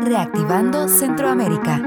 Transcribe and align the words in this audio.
Reactivando 0.00 0.88
Centroamérica. 0.88 1.80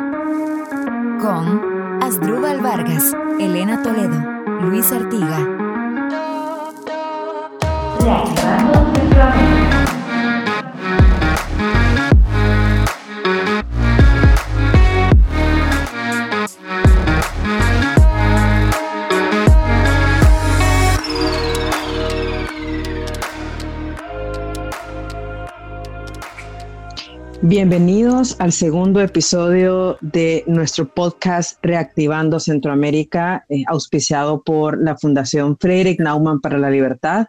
Con 1.22 2.02
Asdrúbal 2.02 2.62
Vargas, 2.62 3.16
Elena 3.40 3.82
Toledo, 3.82 4.20
Luis 4.62 4.92
Artiga. 4.92 5.38
Reactivando 8.00 8.94
Centroamérica. 8.94 9.61
Bienvenidos 27.52 28.38
al 28.40 28.54
segundo 28.54 29.02
episodio 29.02 29.98
de 30.00 30.46
nuestro 30.48 30.88
podcast 30.88 31.60
Reactivando 31.62 32.40
Centroamérica, 32.40 33.44
eh, 33.50 33.66
auspiciado 33.68 34.42
por 34.42 34.82
la 34.82 34.96
Fundación 34.96 35.58
Frederick 35.60 36.00
Naumann 36.00 36.40
para 36.40 36.58
la 36.58 36.70
Libertad, 36.70 37.26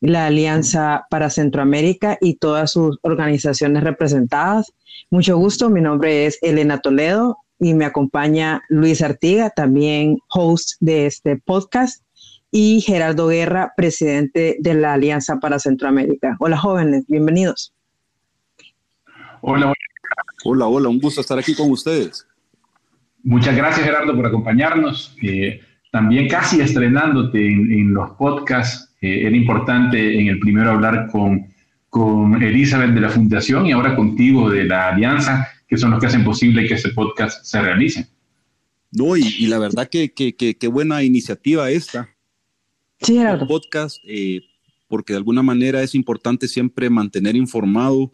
la 0.00 0.26
Alianza 0.26 1.06
para 1.08 1.30
Centroamérica 1.30 2.18
y 2.20 2.34
todas 2.34 2.72
sus 2.72 2.98
organizaciones 3.02 3.84
representadas. 3.84 4.72
Mucho 5.08 5.36
gusto, 5.36 5.70
mi 5.70 5.80
nombre 5.80 6.26
es 6.26 6.40
Elena 6.42 6.80
Toledo 6.80 7.38
y 7.60 7.74
me 7.74 7.84
acompaña 7.84 8.62
Luis 8.70 9.02
Artiga, 9.02 9.50
también 9.50 10.18
host 10.34 10.78
de 10.80 11.06
este 11.06 11.36
podcast, 11.36 12.02
y 12.50 12.80
Gerardo 12.80 13.28
Guerra, 13.28 13.72
presidente 13.76 14.56
de 14.58 14.74
la 14.74 14.94
Alianza 14.94 15.36
para 15.36 15.60
Centroamérica. 15.60 16.34
Hola 16.40 16.58
jóvenes, 16.58 17.04
bienvenidos. 17.06 17.72
Hola, 19.42 19.72
hola. 20.44 20.66
Hola, 20.66 20.88
un 20.88 20.98
gusto 20.98 21.20
estar 21.20 21.38
aquí 21.38 21.54
con 21.54 21.70
ustedes. 21.70 22.26
Muchas 23.22 23.56
gracias, 23.56 23.84
Gerardo, 23.84 24.14
por 24.14 24.26
acompañarnos. 24.26 25.16
Eh, 25.22 25.60
también 25.90 26.28
casi 26.28 26.60
estrenándote 26.60 27.46
en, 27.46 27.92
los 27.92 28.10
podcasts, 28.12 28.94
eh, 29.00 29.26
era 29.26 29.36
importante 29.36 30.18
en 30.18 30.28
el 30.28 30.38
primero 30.38 30.70
hablar 30.70 31.08
con, 31.10 31.46
con 31.88 32.42
Elizabeth 32.42 32.90
de 32.90 33.00
la 33.00 33.10
Fundación 33.10 33.66
y 33.66 33.72
ahora 33.72 33.96
contigo 33.96 34.50
de 34.50 34.64
la 34.64 34.88
Alianza, 34.88 35.48
que 35.66 35.76
son 35.76 35.90
los 35.90 36.00
que 36.00 36.06
hacen 36.06 36.24
posible 36.24 36.66
que 36.66 36.74
este 36.74 36.90
podcast 36.90 37.44
se 37.44 37.60
realice. 37.60 38.08
No, 38.92 39.16
y, 39.16 39.46
la 39.46 39.58
verdad 39.58 39.88
que 39.88 40.12
qué 40.12 40.68
buena 40.68 41.02
iniciativa 41.02 41.70
esta. 41.70 42.08
Sí, 43.02 43.16
Gerardo. 43.16 43.46
podcast, 43.46 43.98
eh, 44.04 44.42
porque 44.88 45.14
de 45.14 45.18
alguna 45.18 45.42
manera 45.42 45.82
es 45.82 45.94
importante 45.94 46.48
siempre 46.48 46.90
mantener 46.90 47.34
informado 47.34 48.12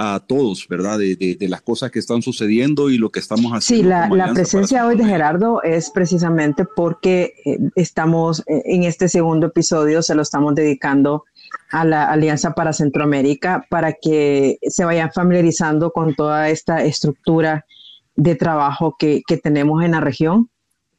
a 0.00 0.20
todos, 0.20 0.68
¿verdad? 0.68 0.96
De, 0.96 1.36
las 1.48 1.60
cosas 1.60 1.90
que 1.90 1.98
están 1.98 2.22
sucediendo 2.22 2.88
y 2.88 2.98
lo 2.98 3.10
que 3.10 3.18
estamos 3.18 3.50
haciendo. 3.50 3.82
Sí, 3.82 4.16
la, 4.16 4.32
presencia 4.32 4.86
hoy 4.86 4.96
de 4.96 5.04
Gerardo 5.04 5.60
es 5.64 5.90
precisamente 5.90 6.64
porque 6.64 7.34
eh, 7.44 7.58
estamos 7.74 8.44
eh, 8.46 8.62
en 8.66 8.84
este 8.84 9.08
segundo 9.08 9.48
episodio, 9.48 10.00
se 10.02 10.14
lo 10.14 10.22
estamos 10.22 10.54
dedicando 10.54 11.24
a 11.72 11.84
la 11.84 12.04
Alianza 12.04 12.52
para 12.52 12.72
Centroamérica 12.72 13.66
para 13.70 13.92
que 13.92 14.58
se 14.62 14.84
vayan 14.84 15.10
familiarizando 15.12 15.90
con 15.90 16.14
toda 16.14 16.48
esta 16.48 16.84
estructura 16.84 17.66
de 18.14 18.36
trabajo 18.36 18.94
que, 18.96 19.22
tenemos 19.42 19.82
en 19.82 19.90
la 19.90 20.00
región. 20.00 20.48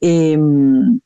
Em, 0.01 0.99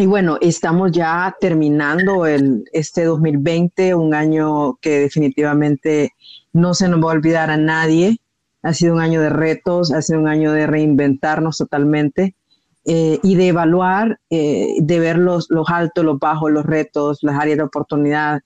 y 0.00 0.06
bueno, 0.06 0.38
estamos 0.40 0.92
ya 0.92 1.36
terminando 1.40 2.24
el, 2.24 2.64
este 2.72 3.04
2020, 3.04 3.94
un 3.94 4.14
año 4.14 4.78
que 4.80 4.98
definitivamente 5.00 6.14
no 6.54 6.72
se 6.72 6.88
nos 6.88 7.04
va 7.04 7.10
a 7.10 7.14
olvidar 7.14 7.50
a 7.50 7.58
nadie. 7.58 8.16
Ha 8.62 8.72
sido 8.72 8.94
un 8.94 9.00
año 9.00 9.20
de 9.20 9.28
retos, 9.28 9.92
ha 9.92 10.00
sido 10.00 10.20
un 10.20 10.28
año 10.28 10.52
de 10.52 10.66
reinventarnos 10.66 11.58
totalmente 11.58 12.34
eh, 12.86 13.18
y 13.22 13.34
de 13.34 13.48
evaluar, 13.48 14.18
eh, 14.30 14.68
de 14.80 14.98
ver 15.00 15.18
los, 15.18 15.50
los, 15.50 15.68
altos, 15.68 16.02
los 16.02 16.18
bajos, 16.18 16.50
los 16.50 16.64
retos, 16.64 17.18
las 17.20 17.38
áreas 17.38 17.58
de 17.58 17.64
oportunidad 17.64 18.40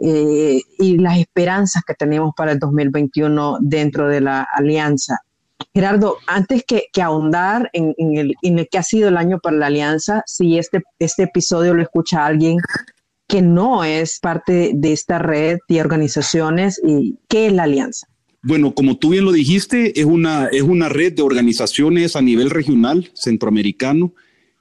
eh, 0.00 0.62
y 0.78 0.96
las 0.96 1.18
esperanzas 1.18 1.82
que 1.86 1.94
tenemos 1.94 2.32
para 2.34 2.52
el 2.52 2.58
2021 2.58 3.58
dentro 3.60 4.08
de 4.08 4.22
la 4.22 4.46
alianza. 4.54 5.18
Gerardo, 5.72 6.18
antes 6.26 6.64
que, 6.66 6.84
que 6.92 7.02
ahondar 7.02 7.70
en, 7.72 7.94
en, 7.98 8.16
el, 8.16 8.68
que 8.70 8.78
ha 8.78 8.82
sido 8.82 9.08
el 9.08 9.16
año 9.16 9.38
para 9.42 9.56
la 9.56 9.66
alianza, 9.66 10.22
si 10.26 10.58
este, 10.58 10.82
este 10.98 11.24
episodio 11.24 11.74
lo 11.74 11.82
escucha 11.82 12.26
alguien 12.26 12.58
que 13.28 13.42
no 13.42 13.84
es 13.84 14.18
parte 14.20 14.72
de 14.74 14.92
esta 14.92 15.18
red 15.18 15.58
de 15.68 15.80
organizaciones 15.80 16.80
y 16.84 17.18
qué 17.28 17.46
es 17.46 17.52
la 17.52 17.64
alianza. 17.64 18.06
Bueno, 18.42 18.74
como 18.74 18.98
tú 18.98 19.10
bien 19.10 19.24
lo 19.24 19.32
dijiste, 19.32 19.98
es 19.98 20.04
una, 20.04 20.48
es 20.48 20.62
una 20.62 20.90
red 20.90 21.14
de 21.14 21.22
organizaciones 21.22 22.14
a 22.14 22.20
nivel 22.20 22.50
regional 22.50 23.10
centroamericano, 23.14 24.12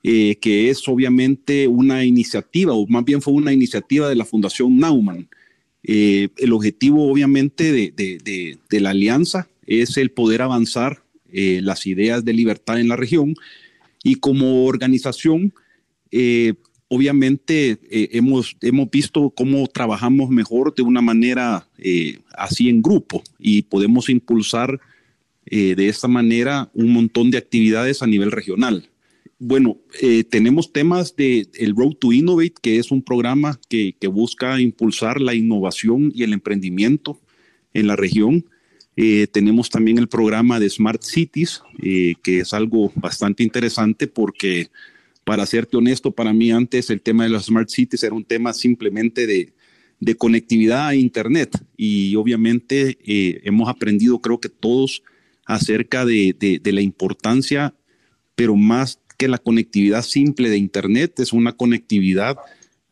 eh, 0.03 0.37
que 0.41 0.69
es 0.69 0.87
obviamente 0.87 1.67
una 1.67 2.05
iniciativa, 2.05 2.73
o 2.73 2.87
más 2.87 3.03
bien 3.03 3.21
fue 3.21 3.33
una 3.33 3.51
iniciativa 3.51 4.07
de 4.07 4.15
la 4.15 4.25
Fundación 4.25 4.77
Naumann. 4.77 5.27
Eh, 5.83 6.29
el 6.37 6.53
objetivo 6.53 7.11
obviamente 7.11 7.73
de, 7.73 7.91
de, 7.91 8.57
de, 8.69 8.79
la 8.79 8.91
alianza 8.91 9.49
es 9.67 9.97
el 9.97 10.11
poder 10.11 10.41
avanzar 10.41 11.03
eh, 11.31 11.59
las 11.61 11.85
ideas 11.87 12.23
de 12.25 12.33
libertad 12.33 12.79
en 12.79 12.89
la 12.89 12.95
región 12.95 13.35
y 14.03 14.15
como 14.15 14.65
organización 14.65 15.53
obviamente 16.93 17.79
eh, 17.89 18.09
hemos, 18.11 18.55
hemos 18.61 18.89
visto 18.91 19.31
cómo 19.31 19.65
trabajamos 19.67 20.29
mejor 20.29 20.75
de 20.75 20.83
una 20.83 21.01
manera 21.01 21.67
eh, 21.79 22.19
así 22.37 22.69
en 22.69 22.83
grupo 22.83 23.23
y 23.39 23.63
podemos 23.63 24.09
impulsar 24.09 24.79
eh, 25.47 25.73
de 25.75 25.89
esta 25.89 26.07
manera 26.07 26.69
un 26.75 26.93
montón 26.93 27.31
de 27.31 27.39
actividades 27.39 28.03
a 28.03 28.07
nivel 28.07 28.31
regional. 28.31 28.89
Bueno, 29.39 29.77
tenemos 30.29 30.71
temas 30.71 31.17
de 31.17 31.47
el 31.55 31.75
Road 31.75 31.95
to 31.95 32.13
Innovate, 32.13 32.53
que 32.61 32.77
es 32.77 32.91
un 32.91 33.03
programa 33.03 33.59
que, 33.67 33.93
que 33.99 34.07
busca 34.07 34.61
impulsar 34.61 35.19
la 35.19 35.33
innovación 35.33 36.13
y 36.15 36.23
el 36.23 36.31
emprendimiento 36.31 37.19
en 37.73 37.87
la 37.87 37.97
región. 37.97 38.45
Tenemos 38.95 39.69
también 39.69 39.97
el 39.97 40.07
programa 40.07 40.59
de 40.59 40.69
Smart 40.69 41.03
Cities, 41.03 41.63
que 41.81 42.39
es 42.39 42.53
algo 42.53 42.91
bastante 42.95 43.43
interesante 43.43 44.07
porque 44.07 44.69
para 45.23 45.45
serte 45.45 45.77
honesto, 45.77 46.11
para 46.11 46.33
mí 46.33 46.51
antes 46.51 46.89
el 46.89 47.01
tema 47.01 47.23
de 47.23 47.29
las 47.29 47.45
smart 47.45 47.69
cities 47.69 48.03
era 48.03 48.15
un 48.15 48.25
tema 48.25 48.53
simplemente 48.53 49.27
de, 49.27 49.53
conectividad 50.17 50.87
a 50.87 50.95
Internet 50.95 51.57
y 51.77 52.15
obviamente 52.17 52.97
eh, 53.05 53.39
hemos 53.45 53.69
aprendido 53.69 54.19
creo 54.19 54.37
que 54.37 54.49
todos 54.49 55.01
acerca 55.45 56.05
de, 56.05 56.61
la 56.61 56.81
importancia, 56.81 57.73
pero 58.35 58.55
más 58.57 58.99
que 59.17 59.29
la 59.29 59.37
conectividad 59.37 60.01
simple 60.01 60.49
de 60.49 60.57
Internet, 60.57 61.21
es 61.21 61.31
una 61.31 61.53
conectividad 61.53 62.37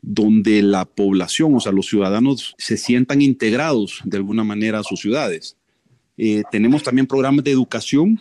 donde 0.02 0.62
la 0.62 0.86
población, 0.86 1.54
o 1.54 1.60
sea, 1.60 1.74
los 1.74 1.88
ciudadanos 1.88 2.56
se 2.58 2.78
sientan 2.78 3.22
integrados 3.22 4.00
de 4.06 4.18
alguna 4.18 4.46
manera 4.46 4.80
a 4.80 4.84
sus 4.84 5.02
ciudades. 5.02 5.58
Eh, 6.24 6.44
tenemos 6.52 6.84
también 6.84 7.08
programas 7.08 7.44
de 7.44 7.50
educación 7.50 8.20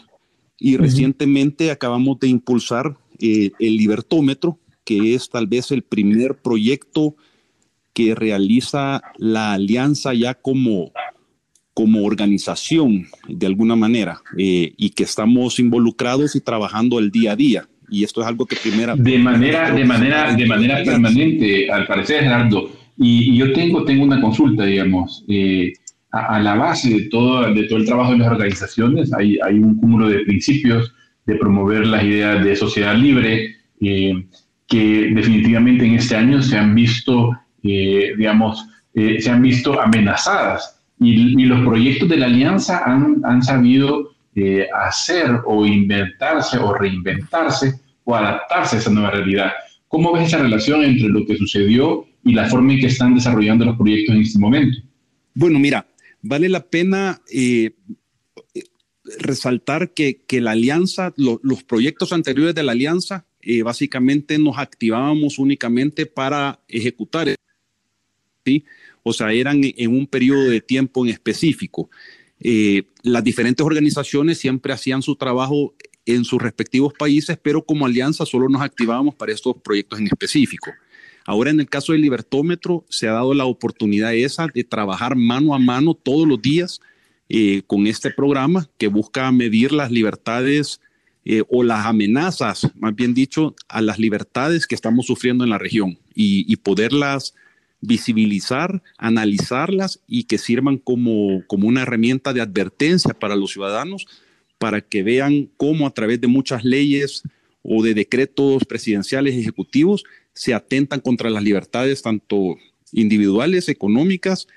y 0.58 0.78
recientemente 0.78 1.70
acabamos 1.70 2.18
de 2.18 2.28
impulsar 2.28 2.96
eh, 3.18 3.50
el 3.58 3.76
libertómetro, 3.76 4.58
que 4.86 5.14
es 5.14 5.28
tal 5.28 5.46
vez 5.46 5.70
el 5.70 5.82
primer 5.82 6.36
proyecto 6.36 7.14
que 7.92 8.14
realiza 8.14 9.02
la 9.18 9.52
alianza 9.52 10.14
ya 10.14 10.32
como, 10.32 10.92
como 11.74 12.06
organización 12.06 13.06
de 13.28 13.46
alguna 13.46 13.76
manera 13.76 14.22
eh, 14.38 14.72
y 14.78 14.90
que 14.90 15.02
estamos 15.02 15.58
involucrados 15.58 16.34
y 16.36 16.40
trabajando 16.40 16.98
el 17.00 17.10
día 17.10 17.32
a 17.32 17.36
día. 17.36 17.68
Y 17.90 18.04
esto 18.04 18.22
es 18.22 18.26
algo 18.26 18.46
que 18.46 18.56
primera... 18.56 18.96
De 18.96 19.18
manera, 19.18 19.74
de 19.74 19.84
manera, 19.84 20.34
de 20.34 20.46
manera 20.46 20.82
permanente, 20.82 21.70
al 21.70 21.86
parecer, 21.86 22.22
Gerardo. 22.22 22.70
Y, 22.96 23.36
yo 23.36 23.52
tengo, 23.52 23.84
tengo 23.84 24.04
una 24.04 24.22
consulta, 24.22 24.64
digamos. 24.64 25.22
Eh, 25.28 25.72
a, 26.12 26.40
la 26.40 26.54
base 26.54 26.90
de 26.90 27.00
todo, 27.08 27.52
de 27.52 27.64
todo 27.64 27.78
el 27.78 27.86
trabajo 27.86 28.12
de 28.12 28.18
las 28.18 28.28
organizaciones 28.28 29.12
hay, 29.12 29.38
hay 29.44 29.58
un 29.58 29.76
cúmulo 29.76 30.08
de 30.08 30.20
principios 30.20 30.92
de 31.26 31.36
promover 31.36 31.86
las 31.86 32.02
ideas 32.02 32.44
de 32.44 32.56
sociedad 32.56 32.94
libre, 32.96 33.56
eh, 33.80 34.24
que 34.66 35.10
definitivamente 35.14 35.84
en 35.84 35.94
este 35.94 36.16
año 36.16 36.42
se 36.42 36.56
han 36.56 36.74
visto, 36.74 37.30
eh, 37.62 38.12
digamos, 38.16 38.66
eh, 38.94 39.20
se 39.20 39.30
han 39.30 39.42
visto 39.42 39.80
amenazadas. 39.80 40.80
Y, 40.98 41.44
los 41.46 41.60
proyectos 41.66 42.08
de 42.08 42.18
la 42.18 42.26
alianza 42.26 42.82
han, 42.84 43.22
han 43.24 43.42
sabido 43.42 44.10
hacer 44.74 45.40
o 45.44 45.66
inventarse 45.66 46.56
o 46.58 46.72
reinventarse 46.72 47.74
o 48.04 48.14
adaptarse 48.14 48.76
a 48.76 48.78
esa 48.78 48.90
nueva 48.90 49.10
realidad. 49.10 49.52
¿Cómo 49.88 50.12
ves 50.12 50.28
esa 50.28 50.38
relación 50.38 50.82
entre 50.82 51.08
lo 51.08 51.26
que 51.26 51.36
sucedió 51.36 52.06
y 52.24 52.32
la 52.32 52.46
forma 52.46 52.72
en 52.72 52.80
que 52.80 52.86
están 52.86 53.14
desarrollando 53.14 53.64
los 53.64 53.76
proyectos 53.76 54.14
en 54.14 54.20
este 54.22 54.38
momento? 54.38 54.78
Bueno, 55.34 55.58
mira, 55.58 55.84
vale 56.22 56.48
la 56.48 56.66
pena 56.66 57.22
resaltar 59.18 59.92
que, 59.92 60.22
que 60.26 60.40
la 60.40 60.52
alianza, 60.52 61.12
los 61.16 61.62
proyectos 61.64 62.12
anteriores 62.12 62.54
de 62.54 62.62
la 62.62 62.72
alianza, 62.72 63.26
eh, 63.42 63.62
básicamente 63.62 64.38
nos 64.38 64.58
activábamos 64.58 65.38
únicamente 65.38 66.04
para 66.04 66.60
ejecutar, 66.68 67.34
¿sí? 68.44 68.64
O 69.02 69.14
sea, 69.14 69.32
eran 69.32 69.62
en 69.62 69.96
un 69.96 70.06
periodo 70.06 70.44
de 70.44 70.60
tiempo 70.60 71.04
en 71.04 71.12
específico. 71.12 71.88
Eh, 72.38 72.82
las 73.02 73.24
diferentes 73.24 73.64
organizaciones 73.64 74.38
siempre 74.38 74.74
hacían 74.74 75.00
su 75.00 75.16
trabajo 75.16 75.74
en 76.04 76.24
sus 76.24 76.40
respectivos 76.40 76.92
países, 76.92 77.38
pero 77.42 77.64
como 77.64 77.86
alianza 77.86 78.26
solo 78.26 78.48
nos 78.48 78.60
activábamos 78.60 79.14
para 79.14 79.32
estos 79.32 79.56
proyectos 79.62 80.00
en 80.00 80.08
específico. 80.08 80.70
Ahora 81.26 81.50
en 81.50 81.60
el 81.60 81.68
caso 81.68 81.92
del 81.92 82.02
libertómetro 82.02 82.84
se 82.88 83.08
ha 83.08 83.12
dado 83.12 83.34
la 83.34 83.44
oportunidad 83.44 84.14
esa 84.14 84.46
de 84.52 84.64
trabajar 84.64 85.16
mano 85.16 85.54
a 85.54 85.58
mano 85.58 85.94
todos 85.94 86.26
los 86.26 86.40
días 86.40 86.80
eh, 87.28 87.62
con 87.66 87.86
este 87.86 88.10
programa 88.10 88.68
que 88.78 88.88
busca 88.88 89.30
medir 89.30 89.72
las 89.72 89.90
libertades 89.90 90.80
eh, 91.24 91.42
o 91.48 91.62
las 91.62 91.86
amenazas, 91.86 92.68
más 92.76 92.94
bien 92.94 93.14
dicho, 93.14 93.54
a 93.68 93.82
las 93.82 93.98
libertades 93.98 94.66
que 94.66 94.74
estamos 94.74 95.06
sufriendo 95.06 95.44
en 95.44 95.50
la 95.50 95.58
región 95.58 95.98
y, 96.14 96.56
poderlas 96.56 97.34
visibilizar, 97.82 98.82
analizarlas 98.98 100.00
y 100.06 100.24
que 100.24 100.38
sirvan 100.38 100.78
como, 100.78 101.42
como 101.46 101.68
una 101.68 101.82
herramienta 101.82 102.32
de 102.32 102.40
advertencia 102.40 103.14
para 103.14 103.36
los 103.36 103.52
ciudadanos 103.52 104.06
para 104.58 104.80
que 104.80 105.02
vean 105.02 105.48
cómo 105.56 105.86
a 105.86 105.94
través 105.94 106.20
de 106.20 106.26
muchas 106.26 106.64
leyes 106.64 107.22
o 107.62 107.82
de 107.82 107.94
decretos 107.94 108.64
presidenciales 108.64 109.34
ejecutivos 109.34 110.04
se 110.40 110.54
atentan 110.54 111.00
contra 111.00 111.28
las 111.28 111.42
libertades 111.42 112.00
tanto 112.00 112.56
individuales, 112.92 113.68
económicas, 113.68 114.48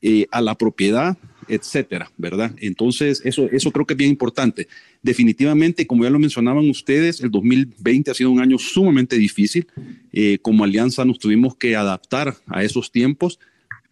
eh, 0.00 0.26
a 0.32 0.40
la 0.40 0.56
propiedad, 0.56 1.16
etcétera, 1.46 2.10
¿verdad? 2.16 2.52
Entonces, 2.58 3.22
eso, 3.24 3.48
eso 3.52 3.70
creo 3.70 3.86
que 3.86 3.94
es 3.94 3.98
bien 3.98 4.10
importante. 4.10 4.66
Definitivamente, 5.00 5.86
como 5.86 6.02
ya 6.02 6.10
lo 6.10 6.18
mencionaban 6.18 6.68
ustedes, 6.68 7.20
el 7.20 7.30
2020 7.30 8.10
ha 8.10 8.14
sido 8.14 8.32
un 8.32 8.40
año 8.40 8.58
sumamente 8.58 9.16
difícil. 9.16 9.68
Eh, 10.12 10.38
como 10.42 10.64
alianza 10.64 11.04
nos 11.04 11.20
tuvimos 11.20 11.54
que 11.54 11.76
adaptar 11.76 12.34
a 12.46 12.64
esos 12.64 12.90
tiempos. 12.90 13.38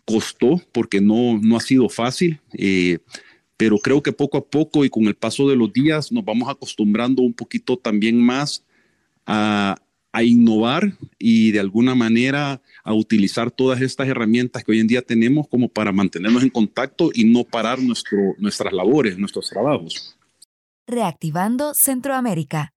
Costó 0.05 0.61
porque 0.73 1.01
no, 1.01 1.39
no 1.41 1.57
ha 1.57 1.61
sido 1.61 1.89
fácil. 1.89 2.41
Eh, 2.55 2.99
pero 3.57 3.79
creo 3.79 4.03
que 4.03 4.11
poco 4.11 4.37
a 4.37 4.45
poco 4.45 4.85
y 4.85 4.91
con 4.91 5.05
el 5.05 5.15
paso 5.15 5.49
de 5.49 5.55
los 5.55 5.73
días 5.73 6.11
nos 6.11 6.25
vamos 6.25 6.49
acostumbrando 6.49 7.23
un 7.23 7.35
poquito 7.35 7.77
también 7.77 8.21
más 8.21 8.65
a, 9.27 9.77
innovar 10.23 10.93
y 11.19 11.53
de 11.53 11.61
alguna 11.61 11.95
manera 11.95 12.61
a 12.85 12.93
utilizar 12.93 13.51
todas 13.51 13.81
estas 13.81 14.09
herramientas 14.09 14.65
que 14.65 14.73
hoy 14.73 14.81
en 14.81 14.87
día 14.87 15.03
tenemos 15.03 15.47
como 15.49 15.69
para 15.69 15.93
mantenernos 15.93 16.43
en 16.43 16.51
contacto 16.51 17.11
y 17.15 17.25
no 17.25 17.45
parar 17.45 17.81
nuestro, 17.81 18.19
nuestras 18.39 18.73
labores, 18.73 19.17
nuestros 19.19 19.49
trabajos. 19.49 20.17
Reactivando 20.87 21.75
Centroamérica. 21.75 22.73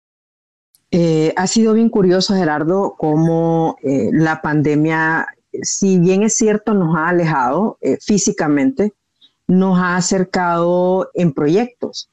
Eh, 0.91 1.33
ha 1.35 1.47
sido 1.47 1.73
bien 1.73 1.89
curioso, 1.89 2.35
Gerardo, 2.35 2.95
cómo 2.99 3.77
eh, 3.81 4.09
la 4.11 4.41
pandemia, 4.43 5.27
si 5.63 5.97
bien 5.97 6.21
es 6.21 6.35
cierto, 6.35 6.75
nos 6.75 6.95
ha 6.95 7.07
alejado 7.07 7.79
eh, 7.81 7.97
físicamente, 7.99 8.93
nos 9.47 9.79
ha 9.79 9.95
acercado 9.95 11.09
en 11.15 11.33
proyectos. 11.33 12.09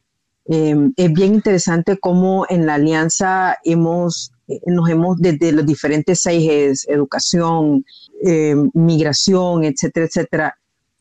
Em, 0.46 0.92
es 0.96 1.12
bien 1.12 1.34
interesante 1.34 1.98
cómo 1.98 2.44
en 2.48 2.66
la 2.66 2.74
alianza 2.74 3.58
hemos, 3.62 4.32
eh, 4.32 4.39
nos 4.66 4.88
hemos, 4.88 5.18
desde 5.18 5.52
los 5.52 5.66
diferentes 5.66 6.24
ejes, 6.26 6.86
educación, 6.88 7.84
em, 8.22 8.70
migración, 8.74 9.64
etcétera, 9.64 10.06
etcétera, 10.06 10.56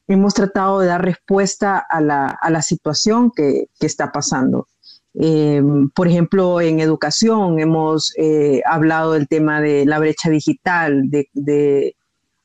hemos 0.07 0.33
tratado 0.33 0.79
de 0.79 0.87
dar 0.87 1.03
respuesta 1.03 1.77
a 1.77 2.01
la, 2.01 2.61
situación 2.61 3.31
que, 3.31 3.67
está 3.79 4.11
pasando. 4.11 4.67
Em, 5.13 5.89
por 5.89 6.07
ejemplo, 6.07 6.61
en 6.61 6.79
educación 6.79 7.59
hemos 7.59 8.13
eh, 8.17 8.61
hablado 8.65 9.13
del 9.13 9.27
tema 9.27 9.61
de 9.61 9.85
la 9.85 9.99
brecha 9.99 10.29
digital, 10.29 11.09
de, 11.09 11.27
de, 11.33 11.95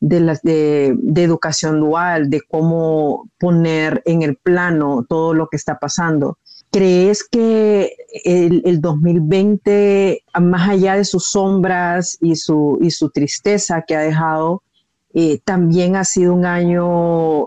de, 0.00 1.22
educación 1.22 1.80
dual, 1.80 2.28
de 2.30 2.42
cómo 2.42 3.28
poner 3.38 4.02
en 4.04 4.22
el 4.22 4.36
plano 4.36 5.04
todo 5.08 5.34
lo 5.34 5.48
que 5.48 5.56
está 5.56 5.78
pasando. 5.78 6.38
¿Crees 6.74 7.22
que 7.22 7.92
el, 8.24 8.80
2020, 8.80 10.24
más 10.40 10.68
allá 10.68 10.96
de 10.96 11.04
sus 11.04 11.26
sombras 11.26 12.18
y 12.20 12.34
su, 12.34 12.78
y 12.82 12.90
su 12.90 13.10
tristeza 13.10 13.84
que 13.86 13.94
ha 13.94 14.00
dejado, 14.00 14.64
eh, 15.12 15.38
también 15.44 15.94
ha 15.94 16.04
sido 16.04 16.34
un 16.34 16.44
año 16.44 17.46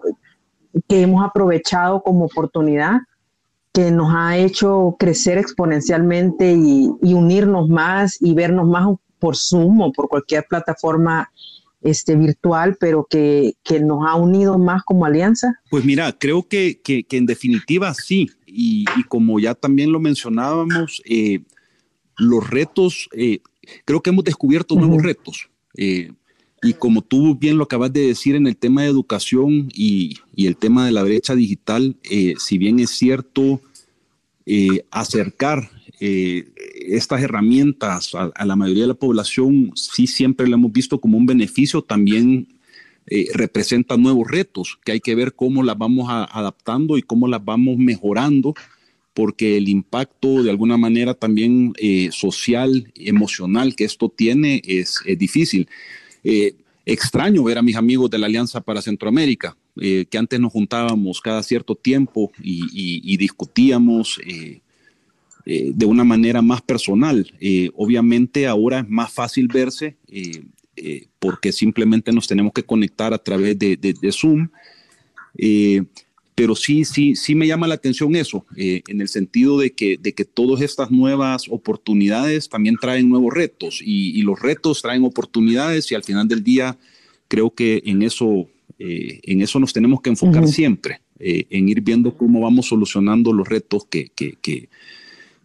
que 0.87 1.01
hemos 1.01 1.25
aprovechado 1.25 2.01
como 2.03 2.23
oportunidad, 2.23 2.99
que 3.73 3.91
nos 3.91 4.13
ha 4.15 4.37
hecho 4.37 4.95
crecer 4.97 5.37
exponencialmente 5.37 6.53
y, 6.53 6.87
unirnos 7.01 7.67
más 7.67 8.21
y 8.21 8.33
vernos 8.33 8.65
más 8.65 8.87
por 9.19 9.35
Zoom 9.35 9.81
o 9.81 9.91
por 9.91 10.07
cualquier 10.07 10.45
plataforma 10.49 11.29
este, 11.81 12.15
virtual, 12.15 12.77
pero 12.79 13.05
que, 13.09 13.55
nos 13.81 14.07
ha 14.07 14.15
unido 14.15 14.57
más 14.57 14.83
como 14.83 15.03
alianza? 15.03 15.59
Pues 15.69 15.83
mira, 15.83 16.13
creo 16.17 16.47
que, 16.47 16.79
en 17.11 17.25
definitiva 17.25 17.93
sí, 17.93 18.29
y, 18.47 18.85
como 19.09 19.39
ya 19.39 19.53
también 19.53 19.91
lo 19.91 19.99
mencionábamos, 19.99 21.01
eh, 21.05 21.41
los 22.17 22.49
retos, 22.49 23.09
eh, 23.11 23.39
creo 23.85 24.01
que 24.01 24.09
hemos 24.09 24.23
descubierto 24.23 24.75
nuevos 24.75 25.03
retos. 25.03 25.49
Eh, 25.75 26.11
y 26.63 26.73
como 26.73 27.03
tú 27.03 27.35
bien 27.35 27.57
lo 27.57 27.65
acabas 27.65 27.93
de 27.93 28.07
decir 28.07 28.35
en 28.35 28.47
el 28.47 28.57
tema 28.57 28.81
de 28.81 28.89
educación 28.89 29.69
y, 29.75 30.17
y 30.35 30.47
el 30.47 30.57
tema 30.57 30.85
de 30.85 30.91
la 30.91 31.03
brecha 31.03 31.35
digital, 31.35 31.95
si 32.39 32.57
bien 32.57 32.79
es 32.79 32.89
cierto, 32.89 33.61
acercar 34.89 35.69
estas 35.99 37.21
herramientas 37.21 38.15
a, 38.15 38.45
la 38.45 38.55
mayoría 38.55 38.83
de 38.83 38.87
la 38.87 38.93
población 38.95 39.71
sí 39.75 40.07
siempre 40.07 40.47
lo 40.47 40.55
hemos 40.55 40.71
visto 40.71 40.99
como 40.99 41.17
un 41.17 41.27
beneficio, 41.27 41.83
también 41.83 42.47
eh, 43.07 43.27
representan 43.33 44.01
nuevos 44.01 44.27
retos 44.29 44.79
que 44.83 44.93
hay 44.93 44.99
que 44.99 45.15
ver 45.15 45.33
cómo 45.33 45.63
las 45.63 45.77
vamos 45.77 46.07
adaptando 46.09 46.97
y 46.97 47.01
cómo 47.01 47.27
las 47.27 47.43
vamos 47.43 47.77
mejorando, 47.77 48.53
porque 49.13 49.57
el 49.57 49.69
impacto 49.69 50.43
de 50.43 50.51
alguna 50.51 50.77
manera 50.77 51.13
también 51.13 51.73
eh, 51.77 52.09
social, 52.11 52.91
emocional 52.95 53.75
que 53.75 53.85
esto 53.85 54.09
tiene 54.09 54.61
es, 54.65 54.99
difícil. 55.17 55.67
extraño 56.85 57.43
ver 57.43 57.57
a 57.57 57.61
mis 57.63 57.75
amigos 57.75 58.09
de 58.09 58.17
la 58.17 58.27
Alianza 58.27 58.61
para 58.61 58.81
Centroamérica, 58.81 59.57
que 59.75 60.17
antes 60.17 60.39
nos 60.39 60.51
juntábamos 60.51 61.21
cada 61.21 61.43
cierto 61.43 61.75
tiempo 61.75 62.31
y, 62.41 63.17
discutíamos 63.17 64.19
eh, 65.49 65.71
de 65.73 65.85
una 65.85 66.03
manera 66.03 66.41
más 66.41 66.61
personal. 66.61 67.25
Eh, 67.39 67.69
obviamente 67.77 68.47
ahora 68.47 68.79
es 68.79 68.89
más 68.89 69.13
fácil 69.13 69.47
verse 69.47 69.95
eh, 70.09 70.43
porque 71.19 71.51
simplemente 71.51 72.11
nos 72.11 72.27
tenemos 72.27 72.53
que 72.53 72.63
conectar 72.63 73.13
a 73.13 73.17
través 73.17 73.57
de, 73.57 74.11
Zoom. 74.11 74.49
pero 76.35 76.55
sí, 76.55 76.85
sí, 76.85 77.15
sí 77.15 77.35
me 77.35 77.47
llama 77.47 77.67
la 77.67 77.75
atención 77.75 78.15
eso, 78.15 78.45
en 78.55 79.01
el 79.01 79.07
sentido 79.07 79.57
de 79.57 79.71
que, 79.71 79.97
de 79.97 80.13
que 80.13 80.25
todas 80.25 80.61
estas 80.61 80.91
nuevas 80.91 81.45
oportunidades 81.49 82.49
también 82.49 82.75
traen 82.79 83.09
nuevos 83.09 83.33
retos 83.33 83.81
y, 83.83 84.21
los 84.21 84.39
retos 84.39 84.81
traen 84.81 85.03
oportunidades 85.03 85.91
y 85.91 85.95
al 85.95 86.03
final 86.03 86.27
del 86.27 86.43
día 86.43 86.77
creo 87.27 87.49
que 87.51 87.81
en 87.85 88.03
eso, 88.03 88.47
en 88.77 89.41
eso 89.41 89.59
nos 89.59 89.73
tenemos 89.73 90.01
que 90.01 90.09
enfocar 90.09 90.47
siempre, 90.47 91.01
en 91.19 91.69
ir 91.69 91.81
viendo 91.81 92.15
cómo 92.15 92.41
vamos 92.41 92.67
solucionando 92.67 93.33
los 93.33 93.47
retos 93.47 93.85
que, 93.89 94.09
que, 94.15 94.37
que, 94.41 94.69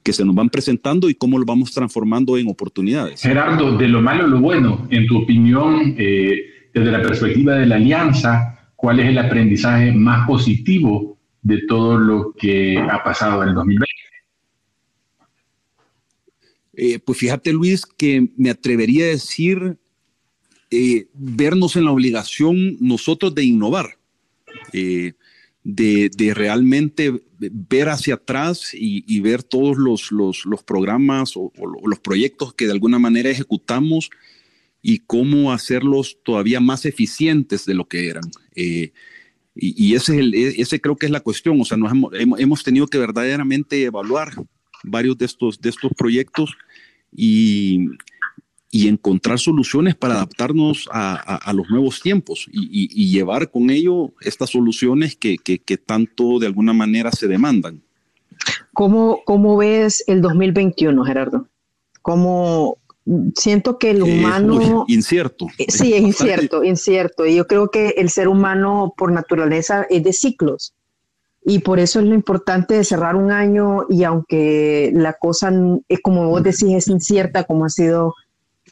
que 0.02 0.12
se 0.12 0.24
nos 0.24 0.34
van 0.34 0.48
presentando 0.48 1.08
y 1.08 1.14
cómo 1.14 1.38
lo 1.38 1.44
vamos 1.44 1.72
transformando 1.72 2.36
en 2.36 2.48
oportunidades. 2.48 3.22
Gerardo, 3.22 3.76
de 3.76 3.88
lo 3.88 4.00
malo 4.00 4.24
a 4.24 4.26
lo 4.26 4.40
bueno, 4.40 4.86
en 4.90 5.06
tu 5.06 5.18
opinión, 5.18 5.94
eh, 5.98 6.34
desde 6.74 6.90
la 6.90 7.02
perspectiva 7.02 7.54
de 7.54 7.66
la 7.66 7.76
alianza, 7.76 8.72
¿cuál 8.76 9.00
es 9.00 9.08
el 9.08 9.18
aprendizaje 9.18 9.92
más 9.92 10.26
positivo 10.26 11.18
de 11.42 11.62
todo 11.66 11.98
lo 11.98 12.32
que 12.32 12.78
ha 12.78 13.02
pasado 13.02 13.42
en 13.42 13.50
el 13.50 13.54
2020? 13.54 13.92
Eh, 16.74 16.98
pues 16.98 17.18
fíjate, 17.18 17.52
Luis, 17.52 17.84
que 17.86 18.28
me 18.36 18.50
atrevería 18.50 19.04
a 19.04 19.08
decir 19.08 19.76
eh, 20.70 21.06
vernos 21.12 21.76
en 21.76 21.84
la 21.84 21.92
obligación 21.92 22.76
nosotros 22.80 23.34
de 23.34 23.44
innovar 23.44 23.98
de, 25.64 26.32
realmente 26.34 27.22
ver 27.38 27.88
hacia 27.88 28.14
atrás 28.14 28.70
y, 28.72 29.20
ver 29.20 29.42
todos 29.42 29.76
los, 29.76 30.10
los, 30.10 30.62
programas 30.64 31.36
o, 31.36 31.52
los 31.84 31.98
proyectos 32.00 32.54
que 32.54 32.66
de 32.66 32.72
alguna 32.72 32.98
manera 32.98 33.30
ejecutamos 33.30 34.10
y 34.80 34.98
cómo 34.98 35.52
hacerlos 35.52 36.18
todavía 36.24 36.60
más 36.60 36.84
eficientes 36.84 37.64
de 37.64 37.74
lo 37.74 37.86
que 37.86 38.08
eran. 38.08 38.24
Eh, 38.54 38.92
y, 39.54 39.94
ese, 39.94 40.14
es 40.14 40.18
el, 40.18 40.34
ese 40.34 40.80
creo 40.80 40.96
que 40.96 41.06
es 41.06 41.12
la 41.12 41.20
cuestión. 41.20 41.60
O 41.60 41.64
sea, 41.64 41.76
nos 41.76 41.92
hemos, 41.92 42.12
hemos, 42.14 42.64
tenido 42.64 42.86
que 42.86 42.98
verdaderamente 42.98 43.84
evaluar 43.84 44.32
varios 44.82 45.18
de 45.18 45.26
estos, 45.26 45.60
de 45.60 45.68
estos 45.68 45.92
proyectos 45.96 46.56
y, 47.14 47.86
y 48.74 48.88
encontrar 48.88 49.38
soluciones 49.38 49.94
para 49.94 50.14
adaptarnos 50.14 50.88
a, 50.90 51.52
los 51.54 51.68
nuevos 51.68 52.00
tiempos 52.00 52.48
y, 52.50 53.12
llevar 53.12 53.50
con 53.50 53.68
ello 53.68 54.12
estas 54.22 54.48
soluciones 54.48 55.14
que, 55.14 55.36
tanto 55.84 56.38
de 56.38 56.46
alguna 56.46 56.72
manera 56.72 57.12
se 57.12 57.28
demandan. 57.28 57.82
¿Cómo, 58.72 59.20
cómo 59.26 59.58
ves 59.58 60.02
el 60.06 60.22
2021, 60.22 61.04
Gerardo? 61.04 61.48
¿Cómo, 62.00 62.78
siento 63.36 63.78
que 63.78 63.90
el 63.90 63.98
eh, 63.98 64.02
humano... 64.04 64.86
incierto. 64.88 65.48
Sí, 65.68 65.92
es 65.92 66.00
incierto, 66.00 66.64
incierto. 66.64 67.26
Y 67.26 67.36
yo 67.36 67.46
creo 67.46 67.70
que 67.70 67.90
el 67.98 68.08
ser 68.08 68.26
humano 68.26 68.94
por 68.96 69.12
naturaleza 69.12 69.86
es 69.90 70.02
de 70.02 70.14
ciclos. 70.14 70.74
Y 71.44 71.58
por 71.58 71.78
eso 71.78 72.00
es 72.00 72.06
lo 72.06 72.14
importante 72.14 72.74
de 72.74 72.84
cerrar 72.84 73.16
un 73.16 73.32
año 73.32 73.84
y 73.90 74.04
aunque 74.04 74.92
la 74.94 75.12
cosa, 75.12 75.52
es 75.88 76.00
como 76.00 76.28
vos 76.30 76.42
decís, 76.42 76.72
es 76.72 76.88
incierta 76.88 77.44
como 77.44 77.66
ha 77.66 77.68
sido 77.68 78.14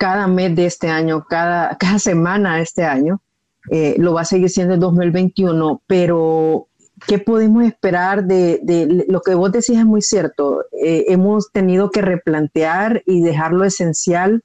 cada 0.01 0.27
mes 0.27 0.57
de 0.57 0.65
este 0.65 0.89
año, 0.89 1.27
cada, 1.29 1.77
cada 1.79 1.99
semana 1.99 2.57
de 2.57 2.63
este 2.63 2.85
año, 2.85 3.21
eh, 3.71 3.95
lo 3.99 4.15
va 4.15 4.23
a 4.23 4.25
seguir 4.25 4.49
siendo 4.49 4.73
el 4.75 4.81
2021, 4.81 5.83
pero 5.87 6.69
¿qué 7.07 7.19
podemos 7.19 7.65
esperar 7.65 8.25
de, 8.25 9.05
lo 9.09 9.21
que 9.21 9.35
vos 9.35 9.53
decís 9.53 9.77
es 9.77 9.85
muy 9.85 10.01
cierto? 10.01 10.65
Eh, 10.73 11.05
hemos 11.09 11.53
tenido 11.53 11.91
que 11.91 12.01
replantear 12.01 13.03
y 13.05 13.21
dejar 13.21 13.53
lo 13.53 13.65
esencial 13.65 14.43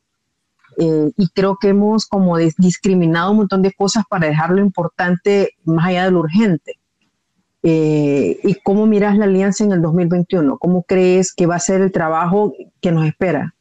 eh, 0.77 1.11
y 1.15 1.29
creo 1.29 1.55
que 1.55 1.69
hemos 1.69 2.05
como 2.05 2.37
discriminado 2.37 3.31
un 3.31 3.37
montón 3.37 3.61
de 3.61 3.71
cosas 3.71 4.03
para 4.09 4.27
dejar 4.27 4.49
lo 4.49 4.59
importante 4.59 5.51
más 5.63 5.87
allá 5.87 6.03
de 6.03 6.11
lo 6.11 6.19
urgente. 6.19 6.73
¿Y 7.67 8.55
cómo 8.63 8.85
miras 8.85 9.17
la 9.17 9.25
alianza 9.25 9.63
en 9.63 9.71
el 9.71 9.81
2021? 9.81 10.59
¿Cómo 10.59 10.83
crees 10.83 11.33
que 11.33 11.47
va 11.47 11.55
a 11.55 11.59
ser 11.59 11.81
el 11.81 11.91
trabajo 11.91 12.53
que 12.79 12.91
nos 12.91 13.07
espera? 13.07 13.54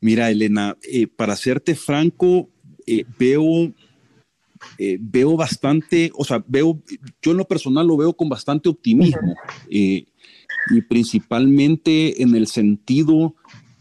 Mira, 0.00 0.30
Elena, 0.30 0.76
eh, 0.82 1.06
para 1.06 1.36
serte 1.36 1.74
franco, 1.74 2.48
eh, 2.86 3.04
veo, 3.18 3.72
eh, 4.78 4.98
veo 5.00 5.36
bastante, 5.36 6.10
o 6.14 6.24
sea, 6.24 6.44
veo, 6.46 6.80
yo 7.20 7.32
en 7.32 7.36
lo 7.36 7.46
personal 7.46 7.86
lo 7.86 7.96
veo 7.96 8.12
con 8.12 8.28
bastante 8.28 8.68
optimismo 8.68 9.34
y 9.68 10.06
principalmente 10.88 12.22
en 12.22 12.34
el 12.34 12.46
sentido 12.46 13.34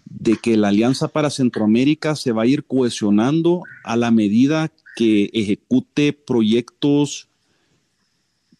de 0.06 0.38
que 0.38 0.58
la 0.58 0.70
Alianza 0.70 1.10
para 1.10 1.30
Centroamérica 1.30 2.16
se 2.16 2.32
va 2.32 2.44
a 2.44 2.48
ir 2.48 2.66
cohesionando 2.66 3.64
a 3.84 3.96
la 3.96 4.10
medida 4.12 4.72
que 4.96 5.30
ejecute 5.34 6.14
proyectos 6.14 7.28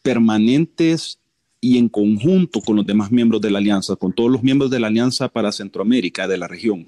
permanentes 0.04 1.20
y 1.60 1.78
en 1.78 1.90
conjunto 1.90 2.62
con 2.62 2.76
los 2.76 2.86
demás 2.86 3.12
miembros 3.12 3.42
de 3.42 3.50
la 3.50 3.58
Alianza, 3.58 3.96
con 3.96 4.14
todos 4.14 4.32
los 4.32 4.44
miembros 4.44 4.70
de 4.70 4.80
la 4.80 4.88
Alianza 4.88 5.30
para 5.30 5.52
Centroamérica, 5.52 6.28
de 6.28 6.38
la 6.38 6.48
región. 6.48 6.88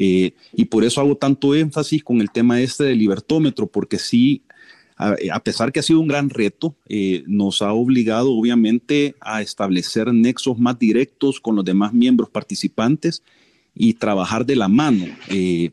Eh, 0.00 0.32
y 0.52 0.66
por 0.66 0.84
eso 0.84 1.00
hago 1.00 1.16
tanto 1.16 1.56
énfasis 1.56 2.04
con 2.04 2.20
el 2.20 2.30
tema 2.30 2.60
este 2.60 2.84
del 2.84 2.98
libertómetro, 2.98 3.66
porque 3.66 3.98
sí, 3.98 4.42
a, 4.96 5.40
pesar 5.40 5.72
que 5.72 5.80
ha 5.80 5.82
sido 5.82 5.98
un 5.98 6.06
gran 6.06 6.30
reto, 6.30 6.76
eh, 6.88 7.24
nos 7.26 7.62
ha 7.62 7.72
obligado 7.72 8.32
obviamente 8.32 9.16
a 9.20 9.42
establecer 9.42 10.14
nexos 10.14 10.56
más 10.56 10.78
directos 10.78 11.40
con 11.40 11.56
los 11.56 11.64
demás 11.64 11.92
miembros 11.92 12.30
participantes 12.30 13.24
y 13.74 13.94
trabajar 13.94 14.46
de 14.46 14.54
la 14.54 14.68
mano. 14.68 15.04
Eh, 15.30 15.72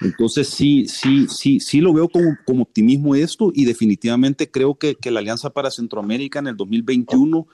entonces 0.00 0.48
sí, 0.48 0.86
sí, 0.88 1.26
sí, 1.28 1.60
sí 1.60 1.82
lo 1.82 1.92
veo 1.92 2.08
como 2.08 2.62
optimismo 2.62 3.14
esto 3.14 3.52
y 3.54 3.66
definitivamente 3.66 4.50
creo 4.50 4.76
que, 4.76 4.94
que 4.94 5.10
la 5.10 5.20
Alianza 5.20 5.50
para 5.50 5.70
Centroamérica 5.70 6.38
en 6.38 6.46
el 6.46 6.56
2021 6.56 7.46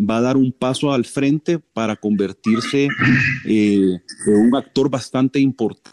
va 0.00 0.18
a 0.18 0.20
dar 0.20 0.36
un 0.36 0.52
paso 0.52 0.92
al 0.92 1.04
frente 1.04 1.58
para 1.58 1.96
convertirse 1.96 2.88
eh, 3.44 3.98
en 4.26 4.34
un 4.34 4.56
actor 4.56 4.88
bastante 4.88 5.38
importante. 5.40 5.90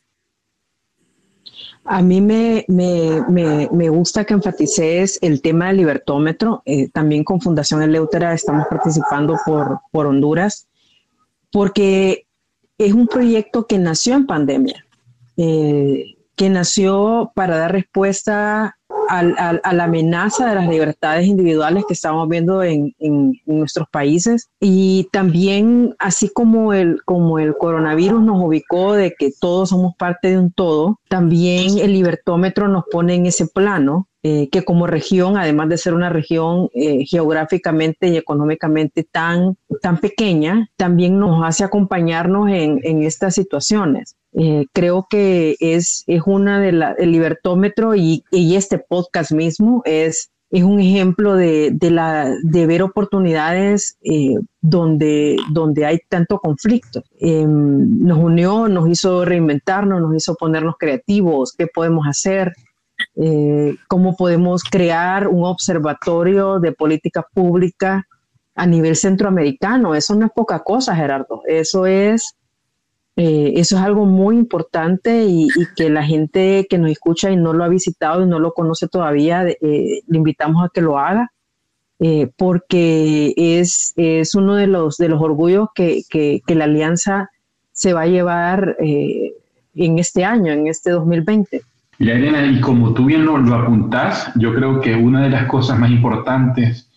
A 1.90 2.02
mí 2.02 2.20
me, 2.20 2.66
gusta 3.90 4.26
que 4.26 4.34
enfatices 4.34 5.20
el 5.22 5.42
tema 5.42 5.68
del 5.68 5.78
libertómetro. 5.78 6.62
Eh, 6.66 6.90
también 6.90 7.24
con 7.24 7.40
Fundación 7.40 7.82
Eleutera 7.82 8.34
estamos 8.34 8.68
participando 8.70 9.38
por, 9.46 9.80
por 9.92 10.06
Honduras, 10.06 10.68
porque 11.50 12.28
es 12.78 12.94
un 12.94 13.08
proyecto 13.08 13.68
que 13.68 13.80
nació 13.80 14.16
en 14.16 14.28
pandemia, 14.28 14.86
eh, 15.38 16.18
que 16.36 16.50
nació 16.50 17.32
para 17.34 17.58
dar 17.58 17.72
respuesta 17.72 18.77
a 19.10 19.74
la 19.74 19.84
amenaza 19.84 20.50
de 20.50 20.56
las 20.56 20.68
libertades 20.68 21.26
individuales 21.28 21.86
que 21.88 21.94
estamos 21.94 22.28
viendo 22.28 22.64
en, 22.64 22.94
nuestros 23.46 23.88
países. 23.90 24.50
Y 24.60 25.08
también 25.12 25.96
así 26.00 26.30
como 26.30 26.74
el, 26.74 27.02
como 27.06 27.40
el 27.40 27.56
coronavirus 27.58 28.22
nos 28.22 28.44
ubicó 28.44 28.94
de 28.94 29.14
que 29.18 29.32
todos 29.40 29.70
somos 29.70 29.96
parte 29.96 30.30
de 30.30 30.38
un 30.38 30.52
todo, 30.52 31.00
también 31.08 31.80
el 31.80 31.94
libertómetro 31.94 32.68
nos 32.68 32.84
pone 32.92 33.16
en 33.16 33.26
ese 33.26 33.48
plano 33.48 34.08
eh, 34.24 34.50
que 34.50 34.66
como 34.66 34.88
región, 34.88 35.38
además 35.38 35.70
de 35.70 35.78
ser 35.78 35.94
una 35.94 36.10
región 36.10 36.70
eh, 36.74 37.06
geográficamente 37.06 38.08
y 38.08 38.18
económicamente 38.18 39.04
tan, 39.04 39.58
tan 39.82 40.00
pequeña, 40.00 40.70
también 40.76 41.20
nos 41.20 41.46
hace 41.46 41.64
acompañarnos 41.64 42.50
en, 42.50 42.80
en 42.84 43.04
estas 43.04 43.36
situaciones. 43.36 44.16
Eh, 44.34 44.66
creo 44.74 45.06
que 45.08 45.56
es, 45.60 46.04
es 46.08 46.24
una 46.26 46.60
de 46.60 46.72
la, 46.72 46.92
el 46.98 47.12
libertómetro 47.12 47.96
y, 47.96 48.24
y 48.32 48.56
este 48.56 48.80
podcast 48.80 49.32
mismo 49.32 49.84
es, 49.86 50.32
es 50.50 50.64
un 50.64 50.80
ejemplo 50.80 51.36
de, 51.36 51.70
de, 51.72 51.92
la, 51.92 52.34
de 52.44 52.66
ver 52.66 52.82
oportunidades 52.82 53.98
donde, 54.62 55.38
donde 55.52 55.86
hay 55.86 56.00
tanto 56.10 56.40
conflicto. 56.40 57.04
Em, 57.20 58.00
nos 58.00 58.18
unió, 58.18 58.68
nos 58.68 58.90
hizo 58.90 59.26
reinventarnos, 59.26 60.02
nos 60.02 60.16
hizo 60.16 60.36
ponernos 60.36 60.76
creativos, 60.80 61.54
qué 61.56 61.68
podemos 61.68 62.08
hacer, 62.08 62.54
eh, 63.16 63.76
cómo 63.88 64.16
podemos 64.16 64.64
crear 64.64 65.28
un 65.28 65.46
observatorio 65.46 66.60
de 66.60 66.72
política 66.72 67.26
pública 67.34 68.08
a 68.56 68.66
nivel 68.66 68.96
centroamericano. 68.96 69.96
Eso 69.96 70.16
no 70.16 70.26
es 70.28 70.32
poca 70.32 70.64
cosa, 70.64 70.96
Gerardo. 70.96 71.42
Eso 71.48 71.86
es, 71.86 72.36
eh, 73.16 73.54
eso 73.56 73.78
es 73.78 73.82
algo 73.82 74.06
muy 74.06 74.38
importante 74.38 75.26
y, 75.26 75.48
que 75.76 75.90
la 75.90 76.04
gente 76.04 76.68
que 76.70 76.78
nos 76.78 76.92
escucha 76.92 77.32
y 77.32 77.38
no 77.38 77.54
lo 77.54 77.64
ha 77.64 77.70
visitado 77.70 78.24
y 78.24 78.28
no 78.28 78.40
lo 78.40 78.54
conoce 78.54 78.88
todavía, 78.88 79.48
eh, 79.48 80.02
le 80.08 80.18
invitamos 80.18 80.66
a 80.66 80.70
que 80.74 80.82
lo 80.82 80.98
haga. 80.98 81.32
porque 82.38 83.34
es, 83.36 83.94
es, 83.96 84.36
uno 84.36 84.56
de 84.56 84.68
los, 84.68 84.98
de 84.98 85.10
los 85.10 85.22
orgullos 85.22 85.70
que, 85.74 86.04
que, 86.10 86.56
la 86.56 86.66
alianza 86.66 87.32
se 87.72 87.94
va 87.94 88.02
a 88.02 88.08
llevar 88.08 88.78
en 88.80 90.00
este 90.00 90.24
año, 90.24 90.54
en 90.54 90.68
este 90.68 90.92
2020. 90.92 91.62
Y 92.00 92.10
Elena, 92.10 92.46
y 92.46 92.62
como 92.62 92.94
tú 92.94 93.06
bien 93.06 93.26
lo, 93.26 93.38
lo 93.38 93.56
apuntás, 93.56 94.32
yo 94.36 94.54
creo 94.54 94.82
que 94.82 94.96
una 94.96 95.24
de 95.24 95.32
las 95.32 95.48
cosas 95.48 95.80
más 95.80 95.90
importantes 95.90 96.88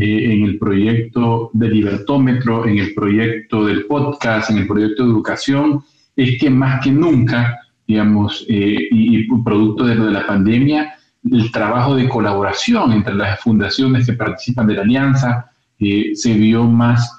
eh, 0.00 0.32
en 0.32 0.44
el 0.44 0.58
proyecto 0.60 1.50
de 1.54 1.68
Libertómetro, 1.70 2.68
en 2.68 2.78
el 2.78 2.94
proyecto 2.94 3.66
del 3.66 3.86
podcast, 3.86 4.48
en 4.48 4.58
el 4.58 4.68
proyecto 4.68 5.02
de 5.02 5.10
educación, 5.10 5.82
es 6.14 6.38
que 6.38 6.48
más 6.50 6.84
que 6.84 6.92
nunca, 6.92 7.58
digamos, 7.84 8.46
eh, 8.48 8.88
y, 8.92 9.26
producto 9.42 9.84
de, 9.84 9.96
de 9.96 10.10
la 10.12 10.24
pandemia, 10.24 10.94
el 11.28 11.50
trabajo 11.50 11.96
de 11.96 12.08
colaboración 12.08 12.92
entre 12.92 13.14
las 13.14 13.40
fundaciones 13.40 14.06
que 14.06 14.12
participan 14.12 14.68
de 14.68 14.74
la 14.74 14.82
alianza 14.82 15.50
eh, 15.80 16.12
se 16.14 16.34
vio 16.34 16.62
más, 16.64 17.18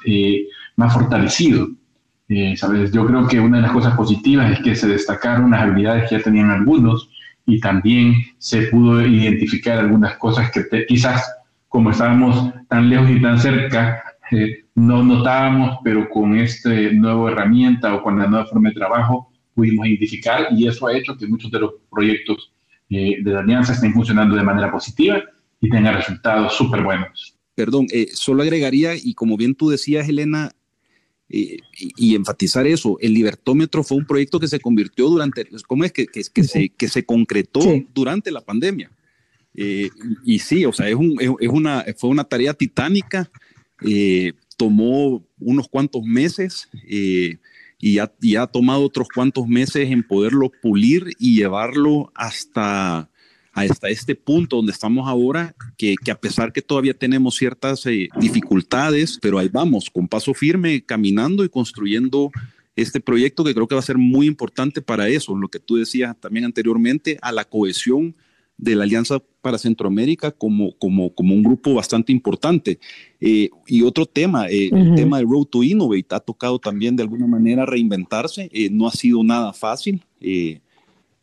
más 0.77 0.93
fortalecido. 0.93 1.67
¿sabes? 2.55 2.91
Yo 2.91 3.05
creo 3.05 3.27
que 3.27 3.39
una 3.39 3.57
de 3.57 3.63
las 3.63 3.71
cosas 3.71 3.95
positivas 3.95 4.51
es 4.51 4.59
que 4.59 4.75
se 4.75 4.87
destacaron 4.87 5.51
las 5.51 5.63
habilidades 5.63 6.07
que 6.07 6.17
ya 6.17 6.23
tenían 6.23 6.51
algunos, 6.51 7.09
y 7.49 7.59
también 7.59 8.13
se 8.37 8.63
pudo 8.67 9.05
identificar 9.05 9.79
algunas 9.79 10.17
cosas 10.17 10.51
que 10.51 10.85
quizás 10.85 11.23
como 11.69 11.91
estábamos 11.91 12.51
tan 12.67 12.89
lejos 12.89 13.09
y 13.09 13.21
tan 13.21 13.39
cerca, 13.39 14.03
eh, 14.31 14.65
no 14.75 15.03
notábamos, 15.03 15.77
pero 15.83 16.09
con 16.09 16.37
esta 16.37 16.69
nueva 16.69 17.31
herramienta 17.31 17.95
o 17.95 18.03
con 18.03 18.19
la 18.19 18.27
nueva 18.27 18.45
forma 18.47 18.69
de 18.69 18.75
trabajo 18.75 19.31
pudimos 19.53 19.87
identificar 19.87 20.47
y 20.51 20.67
eso 20.67 20.87
ha 20.87 20.97
hecho 20.97 21.15
que 21.15 21.27
muchos 21.27 21.51
de 21.51 21.59
los 21.59 21.73
proyectos 21.89 22.51
eh, 22.89 23.17
de 23.21 23.31
la 23.31 23.41
alianza 23.41 23.73
estén 23.73 23.93
funcionando 23.93 24.35
de 24.35 24.43
manera 24.43 24.71
positiva 24.71 25.21
y 25.61 25.69
tengan 25.69 25.95
resultados 25.95 26.55
súper 26.55 26.83
buenos. 26.83 27.35
Perdón, 27.55 27.87
eh, 27.91 28.07
solo 28.13 28.43
agregaría, 28.43 28.95
y 28.95 29.13
como 29.13 29.35
bien 29.35 29.53
tú 29.53 29.69
decías, 29.69 30.07
Elena, 30.07 30.51
y, 31.29 32.15
enfatizar 32.15 32.65
eso, 32.65 32.97
el 32.99 33.13
libertómetro 33.13 33.83
fue 33.83 33.97
un 33.97 34.05
proyecto 34.05 34.39
que 34.39 34.47
se 34.47 34.59
convirtió 34.59 35.07
durante, 35.09 35.47
¿cómo 35.67 35.83
es 35.83 35.91
que, 35.91 36.07
que, 36.07 36.43
se, 36.43 36.69
que 36.69 36.87
se 36.87 37.05
concretó 37.05 37.61
durante 37.93 38.31
la 38.31 38.41
pandemia? 38.41 38.91
Eh, 39.53 39.89
y 40.25 40.39
sí, 40.39 40.65
o 40.65 40.73
sea, 40.73 40.89
es, 40.89 40.95
un, 40.95 41.17
es, 41.19 41.49
una, 41.49 41.85
fue 41.97 42.09
una 42.09 42.23
tarea 42.23 42.53
titánica, 42.53 43.29
eh, 43.85 44.33
tomó 44.57 45.23
unos 45.39 45.67
cuantos 45.67 46.03
meses 46.03 46.67
eh, 46.87 47.37
y, 47.79 47.99
ha, 47.99 48.11
y 48.21 48.35
ha 48.35 48.47
tomado 48.47 48.83
otros 48.83 49.07
cuantos 49.13 49.47
meses 49.47 49.89
en 49.91 50.03
poderlo 50.03 50.51
pulir 50.61 51.13
y 51.19 51.35
llevarlo 51.35 52.11
hasta 52.15 53.08
hasta 53.67 53.89
este 53.89 54.15
punto 54.15 54.57
donde 54.57 54.71
estamos 54.71 55.07
ahora, 55.07 55.55
que, 55.77 55.95
que 56.03 56.11
a 56.11 56.19
pesar 56.19 56.53
que 56.53 56.61
todavía 56.61 56.93
tenemos 56.93 57.35
ciertas 57.35 57.85
eh, 57.85 58.09
dificultades, 58.19 59.19
pero 59.21 59.39
ahí 59.39 59.49
vamos, 59.51 59.89
con 59.89 60.07
paso 60.07 60.33
firme, 60.33 60.83
caminando 60.83 61.43
y 61.43 61.49
construyendo 61.49 62.31
este 62.75 62.99
proyecto 62.99 63.43
que 63.43 63.53
creo 63.53 63.67
que 63.67 63.75
va 63.75 63.79
a 63.79 63.83
ser 63.83 63.97
muy 63.97 64.27
importante 64.27 64.81
para 64.81 65.09
eso, 65.09 65.35
lo 65.35 65.49
que 65.49 65.59
tú 65.59 65.75
decías 65.75 66.15
también 66.19 66.45
anteriormente, 66.45 67.17
a 67.21 67.31
la 67.31 67.43
cohesión 67.43 68.15
de 68.57 68.75
la 68.75 68.83
Alianza 68.83 69.19
para 69.41 69.57
Centroamérica 69.57 70.31
como, 70.31 70.73
como, 70.77 71.13
como 71.13 71.33
un 71.33 71.43
grupo 71.43 71.73
bastante 71.73 72.11
importante. 72.11 72.79
Eh, 73.21 73.49
y 73.67 73.83
otro 73.83 74.05
tema, 74.05 74.49
eh, 74.49 74.69
el 74.71 74.95
tema 74.95 75.17
de 75.17 75.23
Road 75.23 75.45
to 75.45 75.63
Innovate 75.63 76.07
ha 76.09 76.19
tocado 76.19 76.59
también 76.59 76.95
de 76.95 77.03
alguna 77.03 77.25
manera 77.25 77.65
reinventarse, 77.65 78.49
no 78.71 78.87
ha 78.87 78.91
sido 78.91 79.23
nada 79.23 79.53
fácil. 79.53 80.03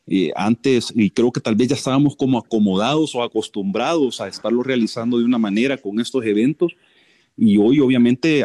Eh, 0.07 0.33
antes, 0.37 0.93
y 0.95 1.11
creo 1.11 1.33
que 1.33 1.41
tal 1.41 1.57
vez 1.57 1.69
ya 1.69 1.75
estábamos 1.75 2.15
como 2.17 2.39
acomodados 2.39 3.15
o 3.15 3.23
acostumbrados 3.23 4.21
a 4.21 4.29
estarlo 4.29 4.63
realizando 4.63 5.19
de 5.19 5.25
una 5.25 5.39
manera 5.39 5.77
con 5.77 5.99
estos 6.01 6.25
eventos, 6.25 6.77
y 7.37 7.59
hoy 7.59 7.81
obviamente 7.81 8.45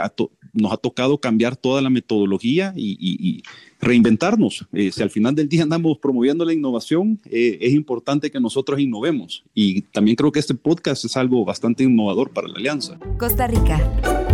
nos 0.54 0.72
ha 0.72 0.78
tocado 0.78 1.18
cambiar 1.18 1.56
toda 1.56 1.82
la 1.82 1.90
metodología 1.90 2.74
y, 2.76 3.42
reinventarnos. 3.80 4.68
Eh, 4.74 4.92
si 4.92 5.02
al 5.02 5.10
final 5.10 5.34
del 5.34 5.50
día 5.50 5.64
andamos 5.64 5.98
promoviendo 5.98 6.46
la 6.46 6.54
innovación, 6.54 7.20
eh, 7.26 7.58
es 7.62 7.74
importante 7.74 8.30
que 8.30 8.40
nosotros 8.40 8.80
innovemos. 8.80 9.44
Y 9.56 9.82
también 9.82 10.16
creo 10.16 10.32
que 10.32 10.40
este 10.40 10.54
podcast 10.54 11.04
es 11.06 11.18
algo 11.18 11.44
bastante 11.46 11.84
innovador 11.84 12.30
para 12.30 12.48
la 12.48 12.56
alianza. 12.56 13.00
Costa 13.18 13.48
Rica, 13.48 13.80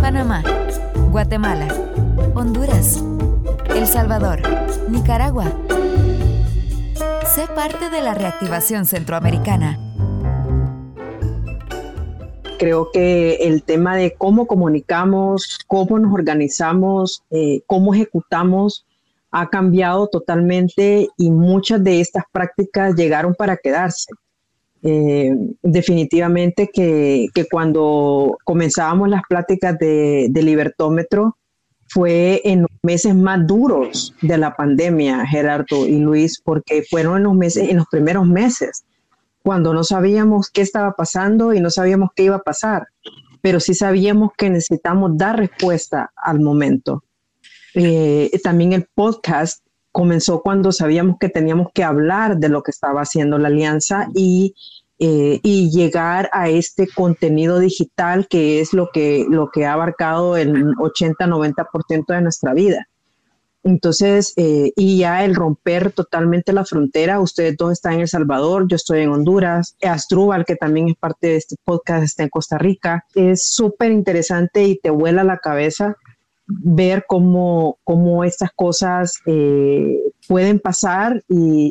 Panamá, 0.02 0.42
Guatemala, 1.10 1.68
Honduras, 2.34 3.02
El 3.74 3.86
Salvador, 3.86 4.42
Nicaragua. 4.90 5.50
Sé 7.38 7.46
parte 7.54 7.88
de 7.88 8.02
la 8.02 8.14
reactivación 8.14 8.84
centroamericana 8.84 9.78
creo 12.58 12.90
que 12.92 13.34
el 13.42 13.62
tema 13.62 13.94
de 13.94 14.12
cómo 14.18 14.48
comunicamos, 14.48 15.60
cómo 15.68 16.00
nos 16.00 16.12
organizamos, 16.12 17.22
eh, 17.30 17.60
cómo 17.66 17.94
ejecutamos 17.94 18.84
ha 19.30 19.48
cambiado 19.50 20.08
totalmente 20.08 21.06
y 21.16 21.30
muchas 21.30 21.84
de 21.84 22.00
estas 22.00 22.24
prácticas 22.32 22.96
llegaron 22.96 23.36
para 23.36 23.56
quedarse. 23.56 24.12
Eh, 24.82 25.32
definitivamente 25.62 26.68
que, 26.74 27.28
cuando 27.52 28.36
comenzábamos 28.42 29.10
las 29.10 29.22
pláticas 29.28 29.78
de, 29.78 30.28
libertómetro 30.34 31.36
fue 31.88 32.42
en 32.44 32.62
los 32.62 32.70
meses 32.82 33.14
más 33.14 33.46
duros 33.46 34.14
de 34.22 34.38
la 34.38 34.54
pandemia, 34.54 35.26
Gerardo 35.26 35.86
y 35.86 35.98
Luis, 35.98 36.40
porque 36.42 36.84
fueron 36.88 37.18
en 37.18 37.22
los 37.24 37.34
meses, 37.34 37.68
en 37.68 37.78
los 37.78 37.86
primeros 37.90 38.26
meses 38.26 38.84
cuando 39.48 39.72
no 39.72 39.82
sabíamos 39.82 40.50
qué 40.50 40.60
estaba 40.60 40.92
pasando 40.92 41.54
y 41.54 41.60
no 41.60 41.70
sabíamos 41.70 42.10
qué 42.14 42.24
iba 42.24 42.36
a 42.36 42.42
pasar, 42.42 42.88
pero 43.40 43.60
sí 43.60 43.72
sabíamos 43.72 44.32
que 44.36 44.50
necesitamos 44.50 45.16
dar 45.16 45.38
respuesta 45.38 46.12
al 46.16 46.40
momento. 46.40 47.02
Eh, 47.72 48.30
también 48.42 48.74
el 48.74 48.86
podcast 48.94 49.64
comenzó 49.90 50.42
cuando 50.42 50.70
sabíamos 50.70 51.16
que 51.18 51.30
teníamos 51.30 51.68
que 51.72 51.82
hablar 51.82 52.36
de 52.36 52.50
lo 52.50 52.62
que 52.62 52.72
estaba 52.72 53.00
haciendo 53.00 53.38
la 53.38 53.48
alianza 53.48 54.08
y, 54.14 54.54
eh, 55.00 55.40
y 55.42 55.70
llegar 55.70 56.28
a 56.32 56.48
este 56.48 56.88
contenido 56.88 57.58
digital 57.58 58.26
que 58.28 58.60
es 58.60 58.72
lo 58.72 58.90
que, 58.92 59.26
lo 59.28 59.50
que 59.50 59.64
ha 59.64 59.74
abarcado 59.74 60.36
el 60.36 60.74
80-90% 60.76 62.06
de 62.06 62.20
nuestra 62.20 62.52
vida. 62.54 62.88
Entonces, 63.64 64.32
eh, 64.36 64.72
y 64.76 64.98
ya 64.98 65.24
el 65.24 65.34
romper 65.34 65.92
totalmente 65.92 66.52
la 66.52 66.64
frontera, 66.64 67.20
ustedes 67.20 67.56
dos 67.56 67.72
están 67.72 67.94
en 67.94 68.00
El 68.00 68.08
Salvador, 68.08 68.66
yo 68.68 68.76
estoy 68.76 69.00
en 69.00 69.10
Honduras, 69.10 69.76
Astrubal, 69.82 70.44
que 70.44 70.56
también 70.56 70.88
es 70.88 70.96
parte 70.96 71.28
de 71.28 71.36
este 71.36 71.56
podcast, 71.64 72.04
está 72.04 72.22
en 72.22 72.30
Costa 72.30 72.56
Rica. 72.56 73.04
Es 73.14 73.50
súper 73.50 73.92
interesante 73.92 74.64
y 74.64 74.78
te 74.78 74.90
vuela 74.90 75.24
la 75.24 75.38
cabeza 75.38 75.96
ver 76.48 77.04
cómo, 77.06 77.78
cómo 77.84 78.24
estas 78.24 78.50
cosas 78.52 79.20
eh, 79.26 79.98
pueden 80.26 80.60
pasar 80.60 81.22
y, 81.28 81.70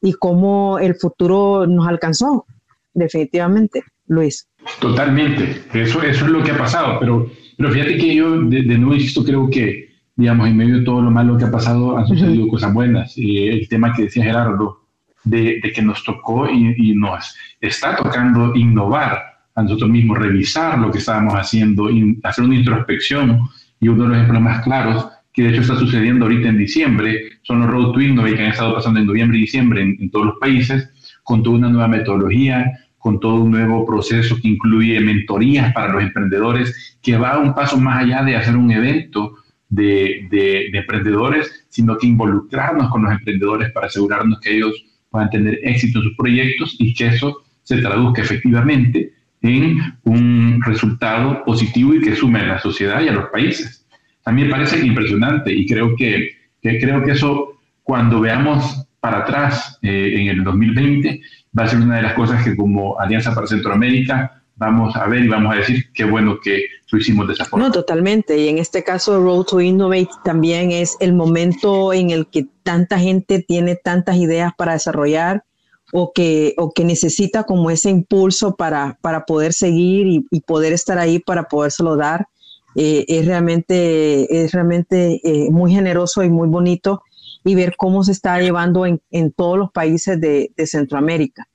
y 0.00 0.12
cómo 0.12 0.78
el 0.78 0.94
futuro 0.94 1.66
nos 1.66 1.88
alcanzó, 1.88 2.46
definitivamente, 2.94 3.82
Luis. 4.06 4.48
Totalmente, 4.80 5.62
eso, 5.74 6.02
eso 6.02 6.24
es 6.24 6.30
lo 6.30 6.42
que 6.42 6.52
ha 6.52 6.58
pasado, 6.58 6.98
pero, 6.98 7.30
pero 7.58 7.70
fíjate 7.70 7.98
que 7.98 8.14
yo 8.14 8.40
de, 8.40 8.62
de 8.62 8.78
nuevo 8.78 8.94
insisto, 8.94 9.24
creo 9.24 9.50
que 9.50 9.94
digamos, 10.16 10.48
en 10.48 10.56
medio 10.56 10.78
de 10.78 10.84
todo 10.84 11.02
lo 11.02 11.10
malo 11.10 11.36
que 11.36 11.44
ha 11.44 11.50
pasado, 11.50 11.96
han 11.98 12.06
sucedido 12.06 12.46
cosas 12.48 12.72
buenas. 12.72 13.16
Y 13.16 13.48
el 13.48 13.68
tema 13.68 13.92
que 13.92 14.04
decía 14.04 14.24
Gerardo, 14.24 14.82
de, 15.24 15.60
que 15.74 15.82
nos 15.82 16.04
tocó 16.04 16.48
y, 16.48 16.94
nos 16.94 17.34
está 17.60 17.96
tocando 17.96 18.54
innovar 18.54 19.18
a 19.54 19.62
nosotros 19.62 19.90
mismos, 19.90 20.18
revisar 20.18 20.78
lo 20.78 20.90
que 20.90 20.98
estábamos 20.98 21.34
haciendo, 21.34 21.88
hacer 22.22 22.44
una 22.44 22.56
introspección. 22.56 23.40
Y 23.80 23.88
uno 23.88 24.04
de 24.04 24.08
los 24.10 24.18
ejemplos 24.18 24.42
más 24.42 24.62
claros, 24.62 25.08
que 25.32 25.42
de 25.42 25.50
hecho 25.50 25.62
está 25.62 25.76
sucediendo 25.76 26.26
ahorita 26.26 26.48
en 26.48 26.58
diciembre, 26.58 27.24
son 27.42 27.60
los 27.60 27.68
Road 27.68 27.92
to 27.92 28.00
Innovate 28.00 28.36
que 28.36 28.42
han 28.42 28.52
estado 28.52 28.74
pasando 28.74 29.00
en 29.00 29.06
noviembre 29.06 29.38
y 29.38 29.42
diciembre 29.42 29.82
en, 29.82 29.96
en 30.00 30.10
todos 30.10 30.26
los 30.26 30.38
países, 30.38 30.88
con 31.24 31.42
toda 31.42 31.56
una 31.56 31.68
nueva 31.68 31.88
metodología, 31.88 32.70
con 32.98 33.18
todo 33.18 33.42
un 33.42 33.50
nuevo 33.50 33.84
proceso 33.84 34.36
que 34.40 34.48
incluye 34.48 35.00
mentorías 35.00 35.72
para 35.74 35.92
los 35.92 36.02
emprendedores, 36.02 36.96
que 37.02 37.16
va 37.16 37.38
un 37.38 37.54
paso 37.54 37.76
más 37.78 38.02
allá 38.02 38.22
de 38.22 38.36
hacer 38.36 38.56
un 38.56 38.70
evento, 38.70 39.34
de, 39.68 40.70
emprendedores, 40.72 41.66
sino 41.68 41.98
que 41.98 42.06
involucrarnos 42.06 42.90
con 42.90 43.02
los 43.02 43.12
emprendedores 43.12 43.72
para 43.72 43.86
asegurarnos 43.86 44.40
que 44.40 44.56
ellos 44.56 44.84
puedan 45.10 45.30
tener 45.30 45.58
éxito 45.62 45.98
en 45.98 46.04
sus 46.04 46.16
proyectos 46.16 46.76
y 46.78 46.94
que 46.94 47.08
eso 47.08 47.42
se 47.62 47.78
traduzca 47.78 48.22
efectivamente 48.22 49.12
en 49.42 49.78
un 50.04 50.62
resultado 50.64 51.44
positivo 51.44 51.94
y 51.94 52.00
que 52.00 52.16
sume 52.16 52.40
a 52.40 52.46
la 52.46 52.58
sociedad 52.58 53.02
y 53.02 53.08
a 53.08 53.12
los 53.12 53.26
países. 53.26 53.86
También 54.22 54.50
parece 54.50 54.84
impresionante 54.84 55.52
y 55.52 55.66
creo 55.66 55.94
que, 55.96 56.30
creo 56.62 57.04
que 57.04 57.12
eso 57.12 57.60
cuando 57.82 58.20
veamos 58.20 58.86
para 59.04 59.18
atrás 59.18 59.78
eh, 59.82 60.14
en 60.14 60.28
el 60.28 60.42
2020 60.42 61.20
va 61.58 61.64
a 61.64 61.68
ser 61.68 61.78
una 61.78 61.96
de 61.96 62.02
las 62.02 62.14
cosas 62.14 62.42
que 62.42 62.56
como 62.56 62.98
Alianza 62.98 63.34
para 63.34 63.46
Centroamérica 63.46 64.42
vamos 64.56 64.96
a 64.96 65.06
ver 65.06 65.22
y 65.24 65.28
vamos 65.28 65.52
a 65.52 65.58
decir 65.58 65.92
qué 65.92 66.04
bueno 66.04 66.38
que 66.42 66.64
lo 66.90 66.98
hicimos 66.98 67.26
de 67.26 67.34
esa 67.34 67.44
forma. 67.44 67.66
No, 67.66 67.70
totalmente. 67.70 68.38
Y 68.38 68.48
en 68.48 68.56
este 68.56 68.82
caso, 68.82 69.22
Road 69.22 69.44
to 69.44 69.60
Innovate 69.60 70.08
también 70.24 70.72
es 70.72 70.96
el 71.00 71.12
momento 71.12 71.92
en 71.92 72.12
el 72.12 72.28
que 72.28 72.46
tanta 72.62 72.98
gente 72.98 73.44
tiene 73.46 73.76
tantas 73.76 74.16
ideas 74.16 74.54
para 74.56 74.72
desarrollar 74.72 75.44
o 75.92 76.12
que, 76.14 76.54
o 76.56 76.72
que 76.72 76.84
necesita 76.84 77.44
como 77.44 77.70
ese 77.70 77.90
impulso 77.90 78.56
para, 78.56 78.96
para 79.02 79.26
poder 79.26 79.52
seguir 79.52 80.06
y, 80.30 80.40
poder 80.40 80.72
estar 80.72 80.98
ahí 80.98 81.18
para 81.18 81.42
podérselo 81.42 81.96
dar. 81.96 82.26
Eh, 82.74 83.04
es 83.06 83.26
realmente, 83.26 84.44
es 84.44 84.52
realmente 84.52 85.20
eh, 85.22 85.50
muy 85.50 85.72
generoso 85.72 86.24
y 86.24 86.30
muy 86.30 86.48
bonito 86.48 87.02
y 87.44 87.54
ver 87.54 87.74
cómo 87.76 88.02
se 88.02 88.12
está 88.12 88.40
llevando 88.40 88.86
en, 88.86 89.00
en 89.10 89.32
todos 89.32 89.58
los 89.58 89.70
países 89.70 90.20
de, 90.20 90.52
de 90.56 90.66
Centroamérica. 90.66 91.48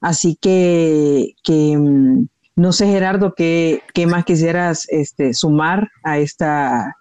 Así 0.00 0.36
que, 0.40 1.34
mm, 1.48 2.26
no 2.56 2.72
sé, 2.72 2.86
Gerardo, 2.86 3.34
¿qué, 3.34 3.82
más 4.06 4.24
quisieras 4.24 4.86
este, 4.88 5.34
sumar 5.34 5.90
a 6.02 6.18
esta 6.18 6.96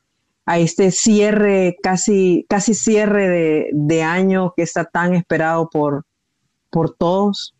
a 0.47 0.59
este 0.59 0.91
cierre, 0.91 1.75
casi, 1.81 2.45
casi 2.47 2.75
cierre 2.75 3.71
de, 3.73 4.03
año 4.03 4.53
que 4.55 4.61
está 4.61 4.85
tan 4.85 5.15
esperado 5.15 5.69
por, 5.71 6.05
por 6.69 6.95
todos? 6.95 7.55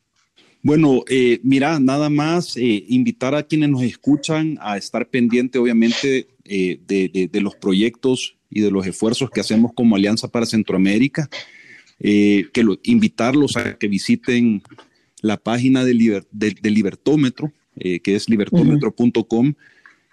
Bueno, 0.61 1.03
eh, 1.09 1.39
mira, 1.41 1.79
nada 1.79 2.11
más 2.11 2.55
eh, 2.57 2.85
invitar 2.87 3.33
a 3.33 3.41
quienes 3.41 3.69
nos 3.69 3.81
escuchan 3.81 4.59
a 4.61 4.77
estar 4.77 5.07
pendiente, 5.07 5.57
obviamente, 5.57 6.27
eh, 6.43 6.79
de, 6.85 7.41
los 7.41 7.55
proyectos 7.55 8.37
y 8.55 8.61
de 8.61 8.71
los 8.71 8.87
esfuerzos 8.87 9.29
que 9.29 9.41
hacemos 9.41 9.71
como 9.75 9.95
Alianza 9.95 10.29
para 10.29 10.47
Centroamérica, 10.47 11.29
que 11.99 12.51
invitarlos 12.83 13.55
a 13.57 13.77
que 13.77 13.87
visiten 13.87 14.63
la 15.21 15.37
página 15.37 15.83
del 15.83 16.23
Libertómetro, 16.61 17.51
eh, 17.77 17.99
que 17.99 18.15
es 18.15 18.29
libertómetro.com, 18.29 19.53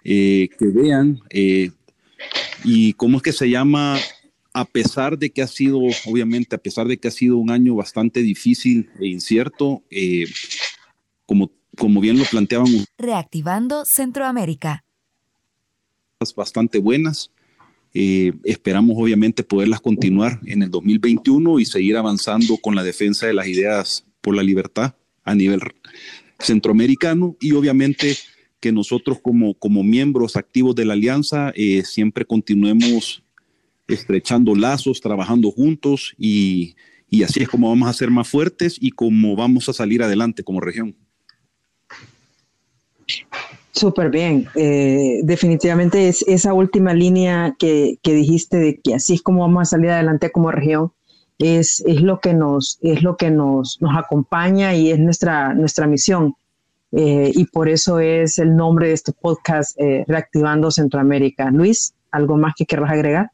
eh, 0.03 0.49
que 0.59 0.65
vean 0.65 1.21
eh, 1.29 1.71
y 2.65 2.91
cómo 2.93 3.17
es 3.17 3.23
que 3.23 3.31
se 3.31 3.49
llama, 3.49 3.97
a 4.53 4.65
pesar 4.65 5.17
de 5.17 5.29
que 5.29 5.41
ha 5.41 5.47
sido, 5.47 5.79
obviamente, 6.05 6.55
a 6.55 6.57
pesar 6.57 6.87
de 6.87 6.97
que 6.97 7.07
ha 7.07 7.11
sido 7.11 7.37
un 7.37 7.51
año 7.51 7.75
bastante 7.75 8.21
difícil 8.21 8.89
e 8.99 9.07
incierto, 9.07 9.83
como, 11.25 11.51
como 11.77 12.01
bien 12.01 12.17
lo 12.17 12.25
planteábamos. 12.25 12.85
Reactivando 12.97 13.85
Centroamérica. 13.85 14.83
Bastante 16.35 16.79
buenas. 16.79 17.31
Esperamos 17.93 18.95
obviamente 18.99 19.43
poderlas 19.43 19.79
continuar 19.79 20.39
en 20.45 20.63
el 20.63 20.71
2021 20.71 21.59
y 21.59 21.65
seguir 21.65 21.95
avanzando 21.95 22.57
con 22.57 22.75
la 22.75 22.83
defensa 22.83 23.27
de 23.27 23.33
las 23.33 23.47
ideas 23.47 24.05
por 24.21 24.35
la 24.35 24.41
libertad 24.41 24.95
a 25.23 25.35
nivel 25.35 25.61
centroamericano 26.39 27.37
y 27.39 27.51
obviamente 27.51 28.15
que 28.59 28.71
nosotros 28.71 29.19
como, 29.21 29.53
como 29.55 29.83
miembros 29.83 30.35
activos 30.35 30.73
de 30.75 30.85
la 30.85 30.93
alianza 30.93 31.51
eh, 31.55 31.83
siempre 31.85 32.25
continuemos 32.25 33.23
estrechando 33.87 34.55
lazos, 34.55 35.01
trabajando 35.01 35.51
juntos 35.51 36.15
y, 36.17 36.75
y, 37.09 37.23
así 37.23 37.43
es 37.43 37.49
como 37.49 37.69
vamos 37.69 37.89
a 37.89 37.93
ser 37.93 38.09
más 38.09 38.27
fuertes 38.27 38.77
y 38.79 38.91
como 38.91 39.35
vamos 39.35 39.67
a 39.67 39.73
salir 39.73 40.01
adelante 40.01 40.43
como 40.43 40.61
región. 40.61 40.95
Súper 43.83 44.09
bien. 44.11 44.47
Eh, 44.55 45.19
definitivamente 45.23 46.07
es 46.07 46.21
esa 46.25 46.53
última 46.53 46.93
línea 46.93 47.53
que, 47.59 47.99
dijiste 48.01 48.55
de 48.55 48.79
que 48.81 48.95
así 48.95 49.15
es 49.15 49.21
como 49.21 49.41
vamos 49.41 49.63
a 49.63 49.65
salir 49.65 49.89
adelante 49.89 50.31
como 50.31 50.51
región 50.51 50.93
es, 51.37 51.83
lo 51.85 52.21
que, 52.21 52.33
nos, 52.33 52.79
es 52.81 53.03
lo 53.03 53.17
que 53.17 53.29
nos, 53.29 53.81
nos 53.81 53.97
acompaña 53.97 54.73
y 54.73 54.89
es 54.89 54.99
nuestra, 54.99 55.53
nuestra 55.53 55.85
misión. 55.85 56.33
Eh, 56.93 57.33
y 57.35 57.43
por 57.43 57.67
eso 57.67 57.99
es 57.99 58.39
el 58.39 58.55
nombre 58.55 58.87
de 58.87 58.93
este 58.93 59.11
podcast, 59.11 59.77
eh, 59.77 60.05
Reactivando 60.07 60.71
Centroamérica. 60.71 61.51
Luis, 61.51 61.93
¿algo 62.09 62.37
más 62.37 62.53
que 62.55 62.65
querrás 62.65 62.91
agregar? 62.91 63.31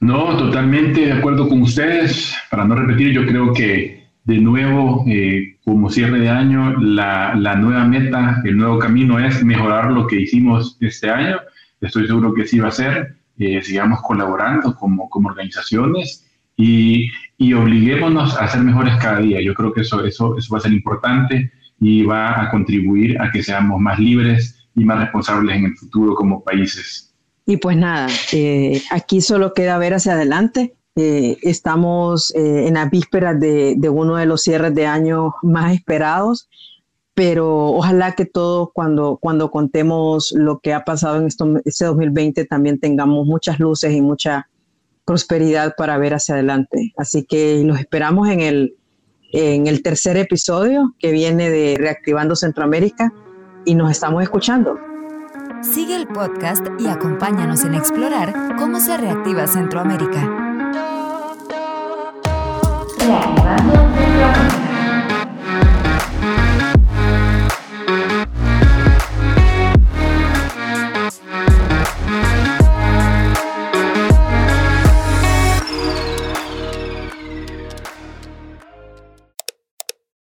No, 0.00 0.34
totalmente 0.38 1.04
de 1.04 1.12
acuerdo 1.12 1.46
con 1.46 1.60
ustedes. 1.60 2.34
Para 2.50 2.64
no 2.64 2.74
repetir, 2.74 3.12
yo 3.12 3.26
creo 3.26 3.52
que, 3.52 4.03
de 4.24 4.38
nuevo, 4.38 5.04
eh, 5.06 5.58
como 5.64 5.90
cierre 5.90 6.18
de 6.18 6.30
año, 6.30 6.78
la, 6.78 7.34
nueva 7.56 7.84
meta, 7.84 8.40
el 8.44 8.56
nuevo 8.56 8.78
camino 8.78 9.18
es 9.18 9.44
mejorar 9.44 9.92
lo 9.92 10.06
que 10.06 10.22
hicimos 10.22 10.78
este 10.80 11.10
año. 11.10 11.36
Estoy 11.80 12.06
seguro 12.06 12.32
que 12.32 12.46
sí 12.46 12.58
va 12.58 12.68
a 12.68 12.72
ser. 12.72 13.16
Eh, 13.38 13.62
sigamos 13.62 14.00
colaborando 14.02 14.74
como, 14.76 15.10
como 15.10 15.28
organizaciones 15.28 16.24
y, 16.56 17.10
y, 17.36 17.52
obliguémonos 17.52 18.36
a 18.40 18.48
ser 18.48 18.62
mejores 18.62 18.96
cada 18.96 19.18
día. 19.18 19.42
Yo 19.42 19.54
creo 19.54 19.72
que 19.72 19.82
eso, 19.82 20.04
eso, 20.04 20.38
eso 20.38 20.52
va 20.52 20.58
a 20.58 20.62
ser 20.62 20.72
importante 20.72 21.52
y 21.80 22.04
va 22.04 22.40
a 22.40 22.50
contribuir 22.50 23.20
a 23.20 23.30
que 23.30 23.42
seamos 23.42 23.80
más 23.80 23.98
libres 23.98 24.66
y 24.74 24.84
más 24.84 25.00
responsables 25.00 25.56
en 25.56 25.64
el 25.66 25.76
futuro 25.76 26.14
como 26.14 26.42
países. 26.42 27.14
Y 27.46 27.58
pues 27.58 27.76
nada, 27.76 28.08
eh, 28.32 28.80
aquí 28.90 29.20
solo 29.20 29.52
queda 29.52 29.76
ver 29.76 29.94
hacia 29.94 30.12
adelante. 30.12 30.74
Eh, 30.96 31.38
estamos 31.42 32.32
eh, 32.36 32.68
en 32.68 32.74
la 32.74 32.84
víspera 32.86 33.34
de, 33.34 33.74
de, 33.76 33.88
uno 33.88 34.16
de 34.16 34.26
los 34.26 34.42
cierres 34.42 34.74
de 34.74 34.86
año 34.86 35.34
más 35.42 35.74
esperados, 35.74 36.48
pero 37.14 37.72
ojalá 37.72 38.12
que 38.12 38.26
todos 38.26 38.68
cuando, 38.72 39.18
cuando 39.20 39.50
contemos 39.50 40.32
lo 40.36 40.60
que 40.60 40.72
ha 40.72 40.84
pasado 40.84 41.16
en 41.16 41.26
este 41.26 41.84
2020 41.84 42.44
también 42.44 42.78
tengamos 42.78 43.26
muchas 43.26 43.58
luces 43.58 43.92
y 43.92 44.00
mucha 44.00 44.48
prosperidad 45.04 45.74
para 45.76 45.98
ver 45.98 46.14
hacia 46.14 46.36
adelante. 46.36 46.92
Así 46.96 47.24
que 47.24 47.62
los 47.64 47.80
esperamos 47.80 48.28
en 48.28 48.40
el, 48.40 48.76
en 49.32 49.66
el 49.66 49.82
tercer 49.82 50.16
episodio 50.16 50.94
que 51.00 51.10
viene 51.10 51.50
de 51.50 51.76
Reactivando 51.76 52.36
Centroamérica 52.36 53.12
y 53.64 53.74
nos 53.74 53.90
estamos 53.90 54.22
escuchando. 54.22 54.78
Sigue 55.60 55.96
el 55.96 56.06
podcast 56.06 56.64
y 56.78 56.86
acompáñanos 56.86 57.64
en 57.64 57.74
explorar 57.74 58.56
cómo 58.58 58.78
se 58.80 58.96
reactiva 58.96 59.46
Centroamérica. 59.46 60.43